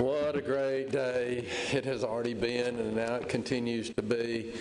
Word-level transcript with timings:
What 0.00 0.34
a 0.34 0.40
great 0.40 0.90
day 0.90 1.44
it 1.72 1.84
has 1.84 2.04
already 2.04 2.32
been, 2.32 2.78
and 2.78 2.96
now 2.96 3.16
it 3.16 3.28
continues 3.28 3.90
to 3.90 4.00
be. 4.00 4.54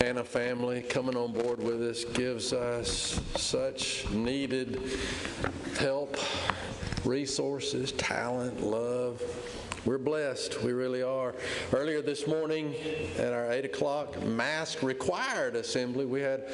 And 0.00 0.18
a 0.18 0.24
family 0.24 0.82
coming 0.82 1.16
on 1.16 1.32
board 1.32 1.58
with 1.62 1.80
us 1.80 2.04
gives 2.04 2.52
us 2.52 3.18
such 3.34 4.06
needed 4.10 4.78
help, 5.78 6.18
resources, 7.02 7.92
talent, 7.92 8.62
love. 8.62 9.22
We're 9.84 9.98
blessed. 9.98 10.62
We 10.62 10.72
really 10.72 11.02
are. 11.02 11.34
Earlier 11.70 12.00
this 12.00 12.26
morning 12.26 12.74
at 13.18 13.34
our 13.34 13.52
8 13.52 13.66
o'clock 13.66 14.22
mask 14.22 14.82
required 14.82 15.56
assembly, 15.56 16.06
we 16.06 16.22
had 16.22 16.48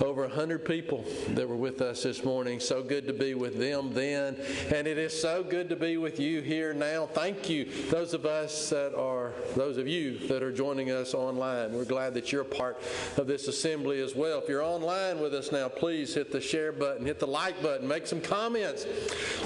over 0.00 0.22
100 0.22 0.64
people 0.64 1.04
that 1.30 1.48
were 1.48 1.56
with 1.56 1.80
us 1.80 2.04
this 2.04 2.22
morning. 2.22 2.60
So 2.60 2.84
good 2.84 3.08
to 3.08 3.12
be 3.12 3.34
with 3.34 3.58
them 3.58 3.92
then. 3.92 4.36
And 4.72 4.86
it 4.86 4.98
is 4.98 5.20
so 5.20 5.42
good 5.42 5.68
to 5.70 5.74
be 5.74 5.96
with 5.96 6.20
you 6.20 6.42
here 6.42 6.72
now. 6.72 7.06
Thank 7.06 7.50
you, 7.50 7.64
those 7.90 8.14
of 8.14 8.24
us 8.24 8.70
that 8.70 8.94
are, 8.96 9.32
those 9.56 9.78
of 9.78 9.88
you 9.88 10.18
that 10.28 10.44
are 10.44 10.52
joining 10.52 10.92
us 10.92 11.12
online. 11.12 11.72
We're 11.72 11.84
glad 11.84 12.14
that 12.14 12.30
you're 12.30 12.42
a 12.42 12.44
part 12.44 12.80
of 13.16 13.26
this 13.26 13.48
assembly 13.48 14.00
as 14.00 14.14
well. 14.14 14.38
If 14.38 14.48
you're 14.48 14.62
online 14.62 15.18
with 15.18 15.34
us 15.34 15.50
now, 15.50 15.68
please 15.68 16.14
hit 16.14 16.30
the 16.30 16.40
share 16.40 16.70
button, 16.70 17.04
hit 17.04 17.18
the 17.18 17.26
like 17.26 17.60
button, 17.60 17.88
make 17.88 18.06
some 18.06 18.20
comments. 18.20 18.86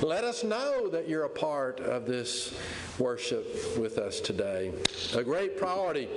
Let 0.03 0.25
us 0.25 0.45
know 0.45 0.91
that 0.91 1.09
you're 1.09 1.25
a 1.25 1.31
part 1.31 1.81
of 1.81 2.05
this 2.05 2.55
worship 2.99 3.30
with 3.79 3.99
us 3.99 4.21
today. 4.21 4.73
A 5.15 5.23
great 5.23 5.57
priority 5.57 6.09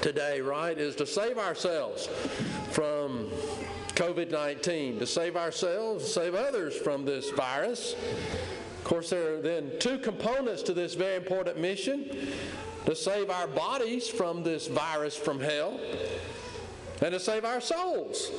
today, 0.00 0.40
right, 0.40 0.76
is 0.76 0.96
to 0.96 1.06
save 1.06 1.38
ourselves 1.38 2.08
from 2.70 3.30
COVID 3.94 4.30
19, 4.30 4.98
to 4.98 5.06
save 5.06 5.36
ourselves, 5.36 6.12
save 6.12 6.34
others 6.34 6.76
from 6.76 7.04
this 7.04 7.30
virus. 7.30 7.94
Of 8.78 8.84
course, 8.84 9.10
there 9.10 9.36
are 9.36 9.40
then 9.40 9.70
two 9.78 9.98
components 9.98 10.62
to 10.64 10.74
this 10.74 10.94
very 10.94 11.16
important 11.16 11.58
mission 11.58 12.28
to 12.86 12.94
save 12.94 13.30
our 13.30 13.46
bodies 13.46 14.08
from 14.08 14.42
this 14.42 14.66
virus 14.66 15.16
from 15.16 15.40
hell, 15.40 15.80
and 17.00 17.12
to 17.12 17.20
save 17.20 17.44
our 17.44 17.60
souls 17.60 18.30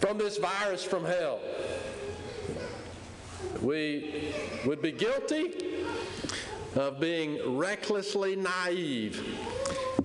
from 0.00 0.18
this 0.18 0.38
virus 0.38 0.84
from 0.84 1.04
hell. 1.04 1.40
We 3.62 4.32
would 4.64 4.82
be 4.82 4.92
guilty 4.92 5.69
of 6.74 7.00
being 7.00 7.56
recklessly 7.56 8.36
naive. 8.36 9.38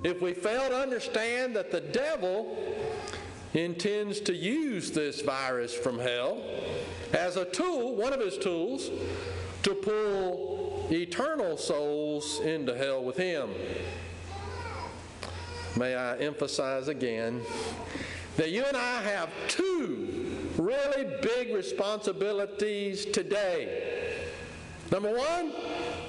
If 0.04 0.22
we 0.22 0.34
fail 0.34 0.70
to 0.70 0.76
understand 0.76 1.56
that 1.56 1.72
the 1.72 1.82
devil 1.82 2.58
intends 3.54 4.20
to 4.22 4.34
use 4.36 4.92
this 4.92 5.22
virus 5.22 5.74
from 5.74 5.98
hell 5.98 6.42
as 7.14 7.38
a 7.38 7.46
tool, 7.46 7.96
one 7.96 8.14
of 8.14 8.20
his 8.20 8.38
tools, 8.38 8.90
to 9.64 9.74
pull 9.74 10.88
eternal 10.92 11.58
souls 11.58 12.40
into 12.42 12.76
hell 12.76 13.04
with 13.04 13.18
him. 13.18 13.50
May 15.76 15.96
I 15.96 16.18
emphasize 16.18 16.88
again 16.88 17.42
that 18.38 18.52
you 18.52 18.64
and 18.64 18.78
I 18.78 19.02
have 19.02 19.30
two 19.48 20.52
really 20.58 21.06
big 21.22 21.54
responsibilities 21.54 23.06
today. 23.06 24.16
Number 24.92 25.14
one, 25.14 25.52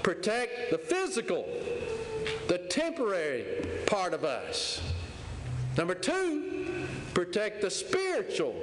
protect 0.06 0.70
the 0.70 0.78
physical, 0.78 1.44
the 2.46 2.58
temporary 2.58 3.44
part 3.86 4.14
of 4.14 4.22
us. 4.22 4.80
Number 5.76 5.96
two, 5.96 6.86
protect 7.12 7.60
the 7.60 7.68
spiritual, 7.68 8.54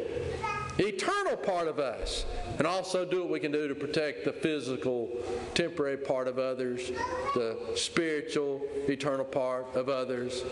eternal 0.77 1.35
part 1.35 1.67
of 1.67 1.80
us. 1.80 2.23
And 2.59 2.66
also 2.66 3.03
do 3.03 3.23
what 3.23 3.30
we 3.30 3.41
can 3.41 3.52
do 3.52 3.67
to 3.67 3.75
protect 3.75 4.23
the 4.23 4.31
physical, 4.31 5.09
temporary 5.53 5.97
part 5.97 6.30
of 6.30 6.39
others, 6.39 6.94
the 7.33 7.57
spiritual, 7.75 8.61
eternal 8.88 9.25
part 9.25 9.75
of 9.75 9.89
others. 9.89 10.45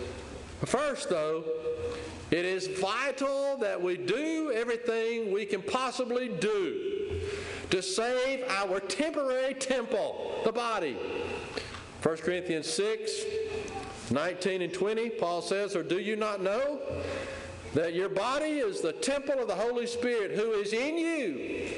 First, 0.66 1.10
though, 1.10 1.46
it 2.32 2.44
is 2.44 2.68
vital 2.68 3.56
that 3.62 3.82
we 3.82 3.96
do 3.96 4.52
everything 4.54 5.32
we 5.32 5.46
can 5.46 5.62
possibly 5.62 6.28
do 6.28 7.11
to 7.72 7.82
save 7.82 8.44
our 8.50 8.80
temporary 8.80 9.54
temple, 9.54 10.42
the 10.44 10.52
body. 10.52 10.98
1 12.04 12.18
Corinthians 12.18 12.68
6 12.68 13.12
19 14.12 14.62
and 14.62 14.74
20, 14.74 15.10
Paul 15.12 15.42
says, 15.42 15.74
Or 15.74 15.84
do 15.84 16.00
you 16.00 16.18
not 16.18 16.42
know 16.42 16.80
that 17.74 17.94
your 17.94 18.10
body 18.10 18.60
is 18.60 18.82
the 18.82 18.92
temple 18.92 19.40
of 19.40 19.48
the 19.48 19.56
Holy 19.56 19.88
Spirit 19.88 20.32
who 20.32 20.52
is 20.52 20.74
in 20.74 20.98
you, 20.98 21.72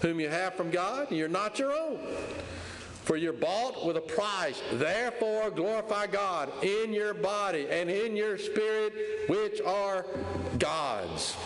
whom 0.00 0.20
you 0.20 0.28
have 0.28 0.54
from 0.54 0.70
God? 0.70 1.10
You're 1.10 1.28
not 1.28 1.58
your 1.58 1.72
own. 1.72 1.98
For 3.02 3.16
you're 3.16 3.32
bought 3.32 3.84
with 3.84 3.96
a 3.96 4.00
price. 4.00 4.62
Therefore, 4.74 5.50
glorify 5.50 6.06
God 6.06 6.50
in 6.64 6.92
your 6.92 7.12
body 7.12 7.66
and 7.68 7.90
in 7.90 8.16
your 8.16 8.38
spirit, 8.38 9.28
which 9.28 9.60
are 9.60 10.06
God's. 10.58 11.36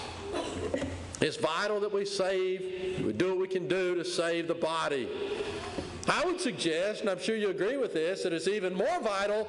It's 1.20 1.36
vital 1.36 1.80
that 1.80 1.92
we 1.92 2.04
save, 2.04 3.04
we 3.04 3.12
do 3.12 3.30
what 3.30 3.40
we 3.40 3.48
can 3.48 3.66
do 3.66 3.96
to 3.96 4.04
save 4.04 4.46
the 4.46 4.54
body. 4.54 5.08
I 6.08 6.24
would 6.24 6.40
suggest, 6.40 7.00
and 7.00 7.10
I'm 7.10 7.18
sure 7.18 7.36
you 7.36 7.50
agree 7.50 7.76
with 7.76 7.92
this, 7.92 8.22
that 8.22 8.32
it's 8.32 8.48
even 8.48 8.74
more 8.74 9.00
vital 9.02 9.48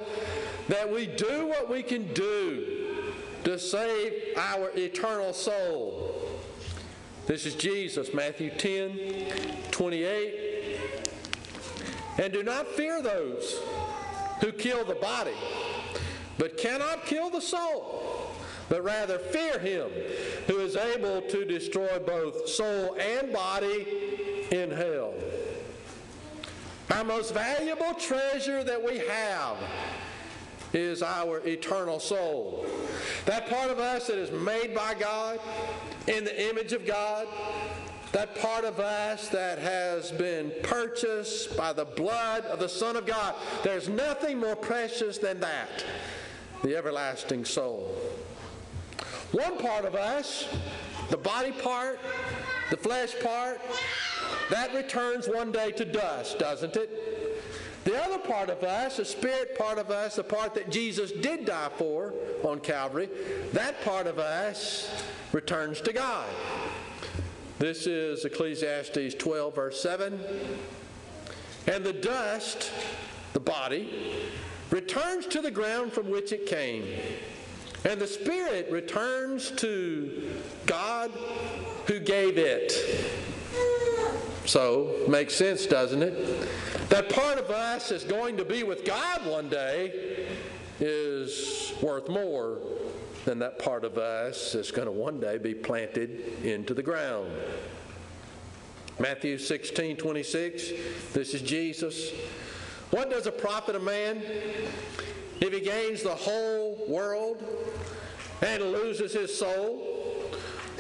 that 0.68 0.92
we 0.92 1.06
do 1.06 1.48
what 1.48 1.70
we 1.70 1.84
can 1.84 2.12
do 2.14 3.14
to 3.44 3.60
save 3.60 4.36
our 4.36 4.72
eternal 4.76 5.32
soul. 5.32 6.22
This 7.28 7.46
is 7.46 7.54
Jesus, 7.56 8.14
Matthew 8.14 8.50
10 8.50 9.00
28. 9.70 10.80
And 12.18 12.34
do 12.34 12.44
not 12.44 12.68
fear 12.68 13.02
those 13.02 13.60
who 14.42 14.52
kill 14.52 14.84
the 14.84 14.96
body, 14.96 15.38
but 16.38 16.58
cannot 16.58 17.06
kill 17.06 17.30
the 17.30 17.40
soul 17.40 18.19
but 18.70 18.84
rather 18.84 19.18
fear 19.18 19.60
him 19.60 19.90
who 20.48 20.60
is 20.60 20.76
able 20.76 21.22
to 21.24 21.44
destroy 21.46 22.00
both 22.00 22.48
soul 22.48 22.96
and 23.00 23.34
body 23.34 23.88
in 24.52 24.72
hell. 24.72 25.14
Our 26.92 27.04
most 27.04 27.34
valuable 27.34 27.94
treasure 27.96 28.64
that 28.64 28.84
we 28.84 29.00
have 29.00 29.58
is 30.74 31.02
our 31.02 31.40
eternal 31.48 32.00
soul. 32.00 32.66
That 33.26 33.50
part 33.50 33.72
of 33.72 33.80
us 33.80 34.08
that 34.08 34.18
is 34.18 34.32
made 34.32 34.74
by 34.76 34.94
God, 34.94 35.40
in 36.08 36.24
the 36.24 36.50
image 36.50 36.74
of 36.74 36.86
God, 36.86 37.28
that 38.12 38.36
part 38.36 38.66
of 38.66 38.80
us 38.80 39.30
that 39.30 39.60
has 39.60 40.12
been 40.12 40.52
purchased 40.64 41.56
by 41.56 41.74
the 41.74 41.86
blood 41.86 42.44
of 42.46 42.60
the 42.60 42.70
Son 42.70 42.96
of 42.96 43.06
God. 43.06 43.36
There's 43.64 43.88
nothing 43.88 44.40
more 44.40 44.56
precious 44.56 45.20
than 45.20 45.40
that 45.42 45.86
the 46.64 46.76
everlasting 46.76 47.46
soul. 47.46 47.96
One 49.32 49.58
part 49.58 49.86
of 49.86 49.96
us, 49.96 50.48
the 51.10 51.18
body 51.18 51.52
part, 51.52 52.00
the 52.72 52.78
flesh 52.78 53.14
part, 53.22 53.62
that 54.50 54.74
returns 54.74 55.28
one 55.28 55.52
day 55.52 55.72
to 55.72 55.86
dust, 55.86 56.40
doesn't 56.40 56.76
it? 56.76 56.90
The 57.86 58.02
other 58.04 58.18
part 58.18 58.50
of 58.50 58.64
us, 58.64 58.98
the 58.98 59.06
spirit 59.06 59.58
part 59.58 59.78
of 59.78 59.92
us, 59.92 60.16
the 60.16 60.24
part 60.24 60.54
that 60.56 60.70
Jesus 60.70 61.12
did 61.12 61.46
die 61.46 61.70
for 61.78 62.14
on 62.44 62.60
Calvary, 62.60 63.10
that 63.54 63.82
part 63.84 64.08
of 64.08 64.20
us 64.20 64.90
returns 65.32 65.80
to 65.82 65.94
God. 65.94 66.28
This 67.60 67.88
is 67.88 68.26
Ecclesiastes 68.26 69.16
12, 69.16 69.56
verse 69.56 69.82
7. 69.82 70.20
And 71.68 71.86
the 71.86 71.94
dust, 71.94 72.72
the 73.34 73.40
body, 73.40 74.16
returns 74.72 75.26
to 75.28 75.42
the 75.42 75.52
ground 75.52 75.94
from 75.94 76.10
which 76.10 76.32
it 76.32 76.46
came. 76.46 76.86
And 77.86 78.00
the 78.00 78.08
Spirit 78.08 78.70
returns 78.72 79.52
to 79.52 80.32
God 80.66 81.12
who 81.86 82.00
gave 82.00 82.38
it. 82.38 82.74
So, 84.46 85.06
makes 85.08 85.36
sense, 85.36 85.66
doesn't 85.66 86.02
it? 86.02 86.48
That 86.90 87.10
part 87.10 87.38
of 87.38 87.50
us 87.52 87.92
is 87.92 88.04
going 88.04 88.36
to 88.38 88.46
be 88.46 88.64
with 88.64 88.84
God 88.84 89.26
one 89.26 89.48
day 89.48 90.28
is 90.80 91.74
worth 91.82 92.10
more 92.10 92.60
than 93.26 93.40
that 93.40 93.60
part 93.60 93.84
of 93.84 93.98
us 93.98 94.54
that's 94.54 94.72
going 94.72 94.88
to 94.88 94.92
one 94.92 95.20
day 95.20 95.38
be 95.38 95.54
planted 95.54 96.44
into 96.44 96.74
the 96.74 96.82
ground. 96.82 97.30
Matthew 99.00 99.38
16, 99.38 99.98
26, 99.98 100.72
this 101.14 101.34
is 101.34 101.42
Jesus. 101.42 102.12
What 102.92 103.10
does 103.10 103.28
a 103.28 103.32
profit 103.32 103.76
a 103.76 103.80
man 103.80 104.22
if 105.42 105.54
he 105.54 105.60
gains 105.60 106.04
the 106.04 106.10
whole 106.10 106.78
world 106.88 107.44
and 108.42 108.64
loses 108.64 109.14
his 109.14 109.38
soul? 109.38 109.86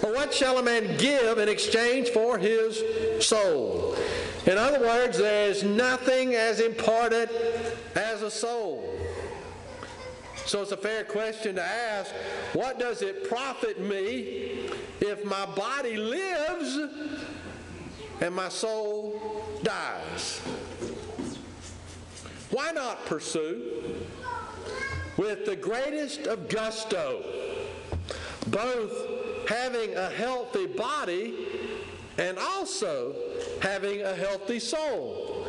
Or 0.03 0.13
what 0.13 0.33
shall 0.33 0.57
a 0.59 0.63
man 0.63 0.97
give 0.97 1.38
in 1.38 1.50
exchange 1.50 2.09
for 2.09 2.38
his 2.38 2.81
soul? 3.25 3.95
In 4.45 4.57
other 4.57 4.79
words, 4.79 5.17
there 5.17 5.50
is 5.50 5.63
nothing 5.63 6.35
as 6.35 6.61
important 6.61 7.29
as 7.95 8.21
a 8.21 8.31
soul. 8.31 8.97
So 10.45 10.61
it's 10.61 10.71
a 10.71 10.77
fair 10.77 11.03
question 11.03 11.56
to 11.56 11.63
ask 11.63 12.11
what 12.53 12.79
does 12.79 13.01
it 13.01 13.29
profit 13.29 13.79
me 13.79 14.69
if 15.00 15.23
my 15.23 15.45
body 15.47 15.97
lives 15.97 16.79
and 18.21 18.33
my 18.33 18.50
soul 18.50 19.44
dies? 19.61 20.41
why 22.51 22.71
not 22.71 23.06
pursue 23.06 23.83
with 25.19 25.45
the 25.45 25.56
greatest 25.56 26.27
of 26.27 26.48
gusto 26.48 27.21
both 28.48 29.50
having 29.50 29.94
a 29.95 30.10
healthy 30.12 30.66
body 30.66 31.36
and 32.18 32.38
also 32.38 33.13
having 33.62 34.01
a 34.01 34.16
healthy 34.16 34.60
soul? 34.60 35.45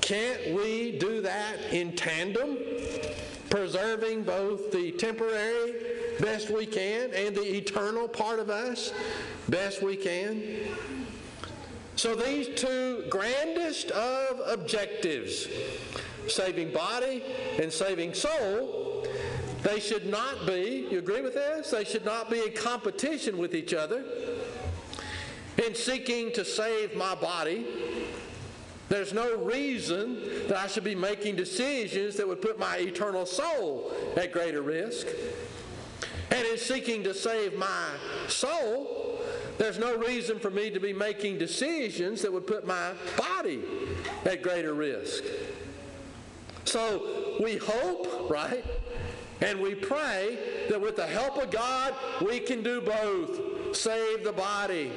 Can't 0.00 0.54
we 0.54 0.96
do 0.98 1.20
that 1.22 1.56
in 1.72 1.96
tandem, 1.96 2.56
preserving 3.48 4.22
both 4.22 4.70
the 4.70 4.92
temporary 4.92 5.74
best 6.20 6.48
we 6.50 6.64
can 6.64 7.12
and 7.12 7.34
the 7.34 7.56
eternal 7.56 8.06
part 8.06 8.38
of 8.38 8.48
us 8.48 8.92
best 9.48 9.82
we 9.82 9.96
can? 9.96 10.42
So, 11.96 12.14
these 12.14 12.48
two 12.58 13.04
grandest 13.10 13.90
of 13.90 14.40
objectives, 14.46 15.48
saving 16.28 16.72
body 16.72 17.24
and 17.60 17.72
saving 17.72 18.14
soul, 18.14 18.89
they 19.62 19.80
should 19.80 20.06
not 20.06 20.46
be, 20.46 20.86
you 20.90 20.98
agree 20.98 21.20
with 21.20 21.34
this? 21.34 21.70
They 21.70 21.84
should 21.84 22.04
not 22.04 22.30
be 22.30 22.40
in 22.40 22.52
competition 22.54 23.38
with 23.38 23.54
each 23.54 23.74
other. 23.74 24.04
In 25.64 25.74
seeking 25.74 26.32
to 26.32 26.44
save 26.44 26.96
my 26.96 27.14
body, 27.14 27.66
there's 28.88 29.12
no 29.12 29.36
reason 29.36 30.18
that 30.48 30.56
I 30.56 30.66
should 30.66 30.84
be 30.84 30.94
making 30.94 31.36
decisions 31.36 32.16
that 32.16 32.26
would 32.26 32.40
put 32.42 32.58
my 32.58 32.78
eternal 32.78 33.26
soul 33.26 33.92
at 34.16 34.32
greater 34.32 34.62
risk. 34.62 35.06
And 36.30 36.46
in 36.46 36.58
seeking 36.58 37.04
to 37.04 37.14
save 37.14 37.54
my 37.56 37.88
soul, 38.28 39.20
there's 39.58 39.78
no 39.78 39.96
reason 39.98 40.38
for 40.38 40.50
me 40.50 40.70
to 40.70 40.80
be 40.80 40.92
making 40.92 41.38
decisions 41.38 42.22
that 42.22 42.32
would 42.32 42.46
put 42.46 42.66
my 42.66 42.92
body 43.16 43.62
at 44.24 44.42
greater 44.42 44.72
risk. 44.72 45.22
So 46.64 47.36
we 47.42 47.58
hope, 47.58 48.30
right? 48.30 48.64
And 49.40 49.60
we 49.60 49.74
pray 49.74 50.38
that 50.68 50.80
with 50.80 50.96
the 50.96 51.06
help 51.06 51.42
of 51.42 51.50
God, 51.50 51.94
we 52.20 52.40
can 52.40 52.62
do 52.62 52.80
both 52.80 53.76
save 53.76 54.24
the 54.24 54.32
body, 54.32 54.92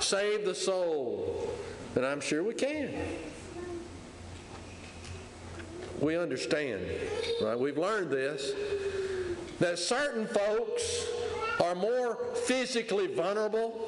save 0.00 0.44
the 0.44 0.54
soul. 0.54 1.52
And 1.94 2.04
I'm 2.04 2.20
sure 2.20 2.42
we 2.42 2.54
can. 2.54 2.92
We 6.00 6.16
understand, 6.16 6.84
right? 7.40 7.58
We've 7.58 7.78
learned 7.78 8.10
this 8.10 8.52
that 9.60 9.78
certain 9.78 10.26
folks 10.26 11.06
are 11.62 11.74
more 11.74 12.18
physically 12.44 13.06
vulnerable 13.06 13.80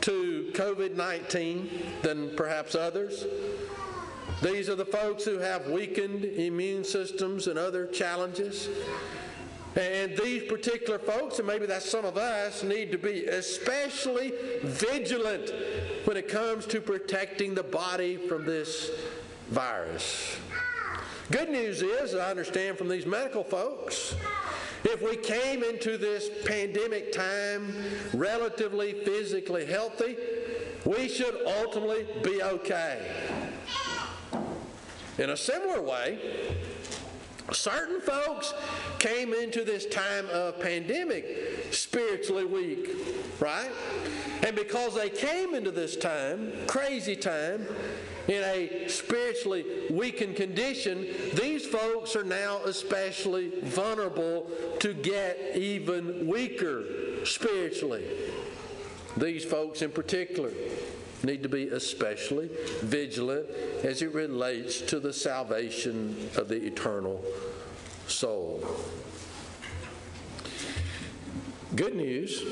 to 0.00 0.50
COVID 0.54 0.96
19 0.96 1.70
than 2.02 2.34
perhaps 2.36 2.74
others. 2.74 3.26
These 4.42 4.68
are 4.68 4.76
the 4.76 4.84
folks 4.84 5.24
who 5.24 5.38
have 5.38 5.66
weakened 5.66 6.24
immune 6.24 6.84
systems 6.84 7.48
and 7.48 7.58
other 7.58 7.86
challenges. 7.86 8.68
And 9.74 10.16
these 10.16 10.44
particular 10.44 10.98
folks, 10.98 11.38
and 11.38 11.46
maybe 11.46 11.66
that's 11.66 11.88
some 11.88 12.04
of 12.04 12.16
us, 12.16 12.62
need 12.62 12.92
to 12.92 12.98
be 12.98 13.26
especially 13.26 14.32
vigilant 14.62 15.52
when 16.04 16.16
it 16.16 16.28
comes 16.28 16.66
to 16.66 16.80
protecting 16.80 17.54
the 17.54 17.62
body 17.62 18.16
from 18.16 18.44
this 18.44 18.90
virus. 19.50 20.36
Good 21.30 21.50
news 21.50 21.82
is, 21.82 22.14
I 22.14 22.30
understand 22.30 22.78
from 22.78 22.88
these 22.88 23.06
medical 23.06 23.44
folks, 23.44 24.14
if 24.84 25.02
we 25.02 25.16
came 25.16 25.62
into 25.62 25.98
this 25.98 26.30
pandemic 26.44 27.12
time 27.12 27.74
relatively 28.14 28.92
physically 29.04 29.66
healthy, 29.66 30.16
we 30.84 31.08
should 31.08 31.34
ultimately 31.44 32.06
be 32.22 32.42
okay. 32.42 33.04
In 35.18 35.30
a 35.30 35.36
similar 35.36 35.82
way, 35.82 36.18
certain 37.52 38.00
folks 38.00 38.54
came 38.98 39.34
into 39.34 39.64
this 39.64 39.86
time 39.86 40.26
of 40.30 40.60
pandemic 40.60 41.66
spiritually 41.72 42.44
weak, 42.44 42.90
right? 43.40 43.70
And 44.46 44.54
because 44.54 44.94
they 44.94 45.10
came 45.10 45.54
into 45.54 45.72
this 45.72 45.96
time, 45.96 46.52
crazy 46.66 47.16
time, 47.16 47.66
in 48.28 48.42
a 48.44 48.86
spiritually 48.88 49.64
weakened 49.90 50.36
condition, 50.36 51.08
these 51.34 51.66
folks 51.66 52.14
are 52.14 52.24
now 52.24 52.60
especially 52.64 53.60
vulnerable 53.62 54.50
to 54.80 54.92
get 54.92 55.56
even 55.56 56.26
weaker 56.28 57.24
spiritually. 57.24 58.04
These 59.16 59.44
folks 59.44 59.82
in 59.82 59.90
particular 59.90 60.52
need 61.22 61.42
to 61.42 61.48
be 61.48 61.68
especially 61.68 62.50
vigilant 62.80 63.48
as 63.82 64.02
it 64.02 64.12
relates 64.14 64.80
to 64.82 65.00
the 65.00 65.12
salvation 65.12 66.30
of 66.36 66.48
the 66.48 66.56
eternal 66.56 67.22
soul. 68.06 68.62
Good 71.74 71.94
news. 71.94 72.42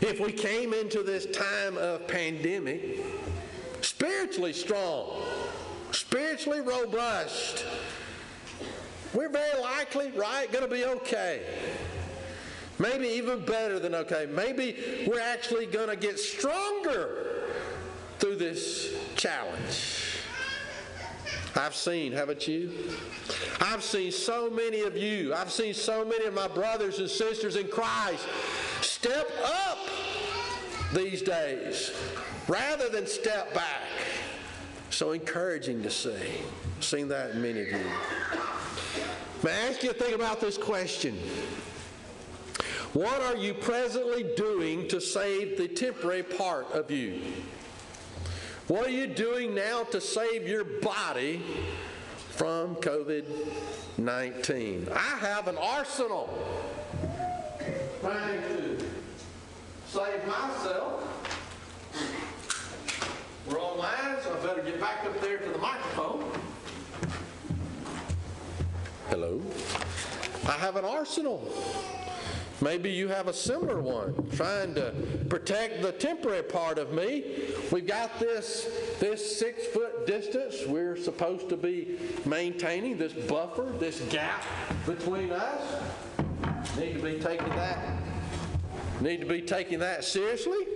If 0.00 0.20
we 0.20 0.32
came 0.32 0.74
into 0.74 1.02
this 1.02 1.26
time 1.26 1.76
of 1.78 2.06
pandemic 2.06 3.04
spiritually 3.80 4.52
strong, 4.52 5.22
spiritually 5.92 6.60
robust, 6.60 7.64
we're 9.14 9.30
very 9.30 9.60
likely, 9.60 10.10
right, 10.12 10.50
going 10.52 10.64
to 10.64 10.70
be 10.70 10.84
okay. 10.84 11.42
Maybe 12.78 13.06
even 13.08 13.44
better 13.44 13.78
than 13.78 13.94
okay. 13.94 14.26
Maybe 14.30 15.06
we're 15.06 15.20
actually 15.20 15.66
going 15.66 15.88
to 15.88 15.96
get 15.96 16.18
stronger 16.18 17.35
through 18.18 18.36
this 18.36 18.94
challenge. 19.16 20.16
I've 21.54 21.74
seen, 21.74 22.12
haven't 22.12 22.46
you? 22.46 22.70
I've 23.60 23.82
seen 23.82 24.12
so 24.12 24.50
many 24.50 24.82
of 24.82 24.96
you, 24.96 25.34
I've 25.34 25.50
seen 25.50 25.72
so 25.72 26.04
many 26.04 26.26
of 26.26 26.34
my 26.34 26.48
brothers 26.48 26.98
and 26.98 27.08
sisters 27.08 27.56
in 27.56 27.68
Christ 27.68 28.26
step 28.82 29.26
up 29.44 29.78
these 30.92 31.22
days 31.22 31.92
rather 32.46 32.88
than 32.88 33.06
step 33.06 33.54
back. 33.54 33.82
So 34.90 35.12
encouraging 35.12 35.82
to 35.82 35.90
see. 35.90 36.40
I've 36.76 36.84
seen 36.84 37.08
that 37.08 37.32
in 37.32 37.42
many 37.42 37.62
of 37.62 37.68
you. 37.68 37.90
May 39.42 39.50
I 39.50 39.68
ask 39.68 39.82
you 39.82 39.92
to 39.92 39.98
think 39.98 40.14
about 40.14 40.40
this 40.40 40.56
question? 40.56 41.18
What 42.92 43.20
are 43.20 43.36
you 43.36 43.52
presently 43.52 44.24
doing 44.36 44.88
to 44.88 45.00
save 45.00 45.58
the 45.58 45.68
temporary 45.68 46.22
part 46.22 46.70
of 46.72 46.90
you? 46.90 47.20
What 48.68 48.88
are 48.88 48.90
you 48.90 49.06
doing 49.06 49.54
now 49.54 49.84
to 49.92 50.00
save 50.00 50.48
your 50.48 50.64
body 50.64 51.40
from 52.30 52.74
COVID 52.76 53.24
19? 53.96 54.88
I 54.92 54.98
have 54.98 55.46
an 55.46 55.56
arsenal 55.56 56.28
trying 58.00 58.42
to 58.42 58.84
save 59.86 60.26
myself. 60.26 61.04
We're 63.48 63.60
online, 63.60 64.20
so 64.24 64.36
I 64.36 64.44
better 64.44 64.62
get 64.62 64.80
back 64.80 65.04
up 65.04 65.20
there 65.20 65.38
to 65.38 65.48
the 65.48 65.58
microphone. 65.58 66.28
Hello. 69.10 69.40
I 70.44 70.58
have 70.58 70.74
an 70.74 70.84
arsenal. 70.84 71.48
Maybe 72.60 72.90
you 72.90 73.08
have 73.08 73.28
a 73.28 73.34
similar 73.34 73.80
one, 73.80 74.30
trying 74.32 74.74
to 74.76 74.94
protect 75.28 75.82
the 75.82 75.92
temporary 75.92 76.42
part 76.42 76.78
of 76.78 76.92
me. 76.92 77.52
We've 77.70 77.86
got 77.86 78.18
this, 78.18 78.68
this 78.98 79.38
six 79.38 79.66
foot 79.66 80.06
distance 80.06 80.64
we're 80.66 80.96
supposed 80.96 81.50
to 81.50 81.56
be 81.56 81.98
maintaining, 82.24 82.96
this 82.96 83.12
buffer, 83.12 83.70
this 83.78 84.00
gap 84.08 84.42
between 84.86 85.32
us. 85.32 85.82
Need 86.78 86.94
to 86.94 87.02
be 87.02 87.18
taking 87.18 87.48
that, 87.50 87.78
need 89.00 89.20
to 89.20 89.26
be 89.26 89.42
taking 89.42 89.78
that 89.80 90.04
seriously. 90.04 90.66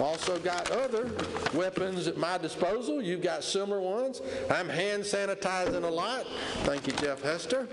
Also 0.00 0.40
got 0.40 0.72
other 0.72 1.08
weapons 1.54 2.08
at 2.08 2.16
my 2.16 2.36
disposal. 2.36 3.00
You've 3.00 3.22
got 3.22 3.44
similar 3.44 3.80
ones. 3.80 4.22
I'm 4.50 4.68
hand 4.68 5.04
sanitizing 5.04 5.84
a 5.84 5.88
lot. 5.88 6.26
Thank 6.64 6.88
you, 6.88 6.92
Jeff 6.94 7.22
Hester. 7.22 7.68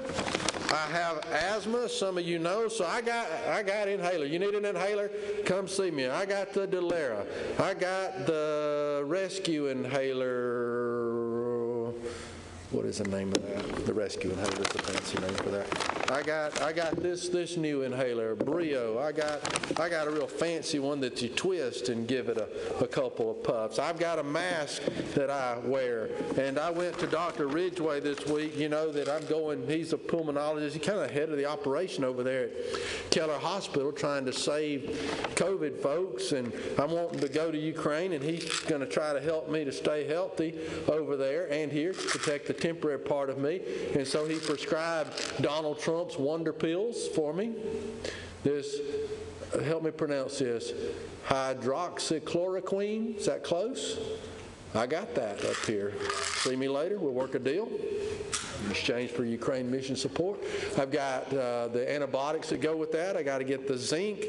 I 0.71 0.87
have 0.91 1.17
asthma, 1.31 1.89
some 1.89 2.17
of 2.17 2.25
you 2.25 2.39
know, 2.39 2.69
so 2.69 2.85
I 2.85 3.01
got 3.01 3.27
I 3.49 3.61
got 3.61 3.89
inhaler. 3.89 4.25
You 4.25 4.39
need 4.39 4.55
an 4.55 4.63
inhaler? 4.63 5.11
Come 5.45 5.67
see 5.67 5.91
me. 5.91 6.07
I 6.07 6.25
got 6.25 6.53
the 6.53 6.65
Dulera. 6.65 7.25
I 7.59 7.73
got 7.73 8.25
the 8.25 9.03
rescue 9.05 9.67
inhaler. 9.67 11.11
What 12.71 12.85
is 12.85 12.99
the 12.99 13.09
name 13.09 13.33
of 13.33 13.45
that? 13.45 13.85
The 13.85 13.93
rescue 13.93 14.29
inhaler. 14.29 14.51
That's 14.51 14.75
a 14.75 14.79
fancy 14.79 15.19
name 15.19 15.33
for 15.35 15.49
that. 15.49 16.11
I 16.11 16.23
got 16.23 16.61
I 16.61 16.71
got 16.71 16.95
this 16.97 17.27
this 17.27 17.57
new 17.57 17.83
inhaler, 17.83 18.35
Breo. 18.35 19.01
I 19.01 19.11
got 19.11 19.79
I 19.79 19.89
got 19.89 20.07
a 20.07 20.11
real 20.11 20.27
fancy 20.27 20.79
one 20.79 21.01
that 21.01 21.21
you 21.21 21.27
twist 21.27 21.89
and 21.89 22.07
give 22.07 22.29
it 22.29 22.37
a, 22.37 22.47
a 22.83 22.87
couple 22.87 23.29
of 23.29 23.43
puffs. 23.43 23.77
I've 23.77 23.99
got 23.99 24.19
a 24.19 24.23
mask 24.23 24.83
that 25.15 25.29
I 25.29 25.57
wear, 25.59 26.09
and 26.37 26.57
I 26.57 26.69
went 26.69 26.97
to 26.99 27.07
Dr. 27.07 27.47
Ridgway 27.47 27.99
this 27.99 28.25
week. 28.25 28.57
You 28.57 28.69
know 28.69 28.89
that 28.91 29.09
I'm 29.09 29.25
going. 29.25 29.67
He's 29.67 29.91
a 29.91 29.97
pulmonologist. 29.97 30.73
He's 30.73 30.85
kind 30.85 30.99
of 30.99 31.11
head 31.11 31.29
of 31.29 31.37
the 31.37 31.45
operation 31.45 32.03
over 32.05 32.23
there 32.23 32.45
at 32.45 33.11
Keller 33.11 33.37
Hospital, 33.37 33.91
trying 33.91 34.25
to 34.25 34.33
save 34.33 34.81
COVID 35.35 35.81
folks. 35.81 36.31
And 36.31 36.53
I'm 36.77 36.91
wanting 36.91 37.19
to 37.19 37.29
go 37.29 37.51
to 37.51 37.57
Ukraine, 37.57 38.13
and 38.13 38.23
he's 38.23 38.49
going 38.61 38.81
to 38.81 38.87
try 38.87 39.13
to 39.13 39.19
help 39.19 39.49
me 39.49 39.65
to 39.65 39.71
stay 39.71 40.07
healthy 40.07 40.57
over 40.87 41.17
there 41.17 41.51
and 41.51 41.71
here 41.71 41.93
to 41.93 42.07
protect 42.07 42.47
the 42.47 42.60
temporary 42.61 42.99
part 42.99 43.29
of 43.29 43.37
me. 43.37 43.61
And 43.95 44.07
so 44.07 44.25
he 44.25 44.37
prescribed 44.39 45.41
Donald 45.41 45.79
Trump's 45.79 46.17
wonder 46.17 46.53
pills 46.53 47.07
for 47.09 47.33
me. 47.33 47.53
This, 48.43 48.79
help 49.65 49.83
me 49.83 49.91
pronounce 49.91 50.39
this, 50.39 50.71
hydroxychloroquine. 51.27 53.17
Is 53.17 53.25
that 53.25 53.43
close? 53.43 53.99
I 54.73 54.87
got 54.87 55.13
that 55.15 55.43
up 55.43 55.57
here. 55.65 55.93
See 56.35 56.55
me 56.55 56.69
later. 56.69 56.97
We'll 56.97 57.11
work 57.11 57.35
a 57.35 57.39
deal 57.39 57.67
in 58.63 58.71
exchange 58.71 59.11
for 59.11 59.25
Ukraine 59.25 59.69
mission 59.69 59.95
support. 59.95 60.39
I've 60.77 60.91
got 60.91 61.27
uh, 61.33 61.67
the 61.67 61.91
antibiotics 61.91 62.49
that 62.49 62.61
go 62.61 62.77
with 62.77 62.91
that. 62.93 63.17
I 63.17 63.23
got 63.23 63.39
to 63.39 63.43
get 63.43 63.67
the 63.67 63.77
zinc. 63.77 64.25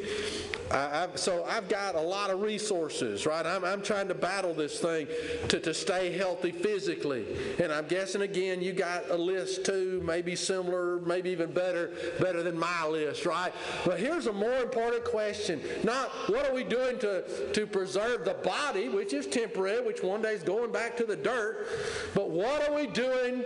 I, 0.72 1.02
I've, 1.02 1.18
so 1.18 1.44
I've 1.44 1.68
got 1.68 1.94
a 1.94 2.00
lot 2.00 2.30
of 2.30 2.40
resources, 2.40 3.26
right? 3.26 3.44
I'm, 3.44 3.64
I'm 3.64 3.82
trying 3.82 4.08
to 4.08 4.14
battle 4.14 4.54
this 4.54 4.80
thing 4.80 5.06
to, 5.48 5.60
to 5.60 5.74
stay 5.74 6.16
healthy 6.16 6.50
physically. 6.50 7.26
And 7.62 7.70
I'm 7.70 7.86
guessing 7.86 8.22
again, 8.22 8.62
you 8.62 8.72
got 8.72 9.10
a 9.10 9.16
list 9.16 9.66
too, 9.66 10.02
maybe 10.04 10.34
similar, 10.34 11.00
maybe 11.00 11.30
even 11.30 11.52
better, 11.52 11.92
better 12.18 12.42
than 12.42 12.58
my 12.58 12.86
list, 12.86 13.26
right? 13.26 13.52
But 13.84 14.00
here's 14.00 14.26
a 14.26 14.32
more 14.32 14.62
important 14.62 15.04
question. 15.04 15.60
Not 15.84 16.08
what 16.30 16.48
are 16.48 16.54
we 16.54 16.64
doing 16.64 16.98
to, 17.00 17.52
to 17.52 17.66
preserve 17.66 18.24
the 18.24 18.34
body, 18.34 18.88
which 18.88 19.12
is 19.12 19.26
temporary, 19.26 19.84
which 19.84 20.02
one 20.02 20.22
day 20.22 20.32
is 20.32 20.42
going 20.42 20.72
back 20.72 20.96
to 20.96 21.04
the 21.04 21.16
dirt, 21.16 21.66
but 22.14 22.30
what 22.30 22.68
are 22.68 22.74
we 22.74 22.86
doing 22.86 23.44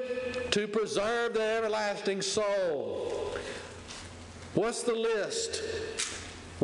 to 0.52 0.68
preserve 0.68 1.34
the 1.34 1.42
everlasting 1.42 2.22
soul? 2.22 3.34
What's 4.54 4.82
the 4.82 4.94
list? 4.94 5.62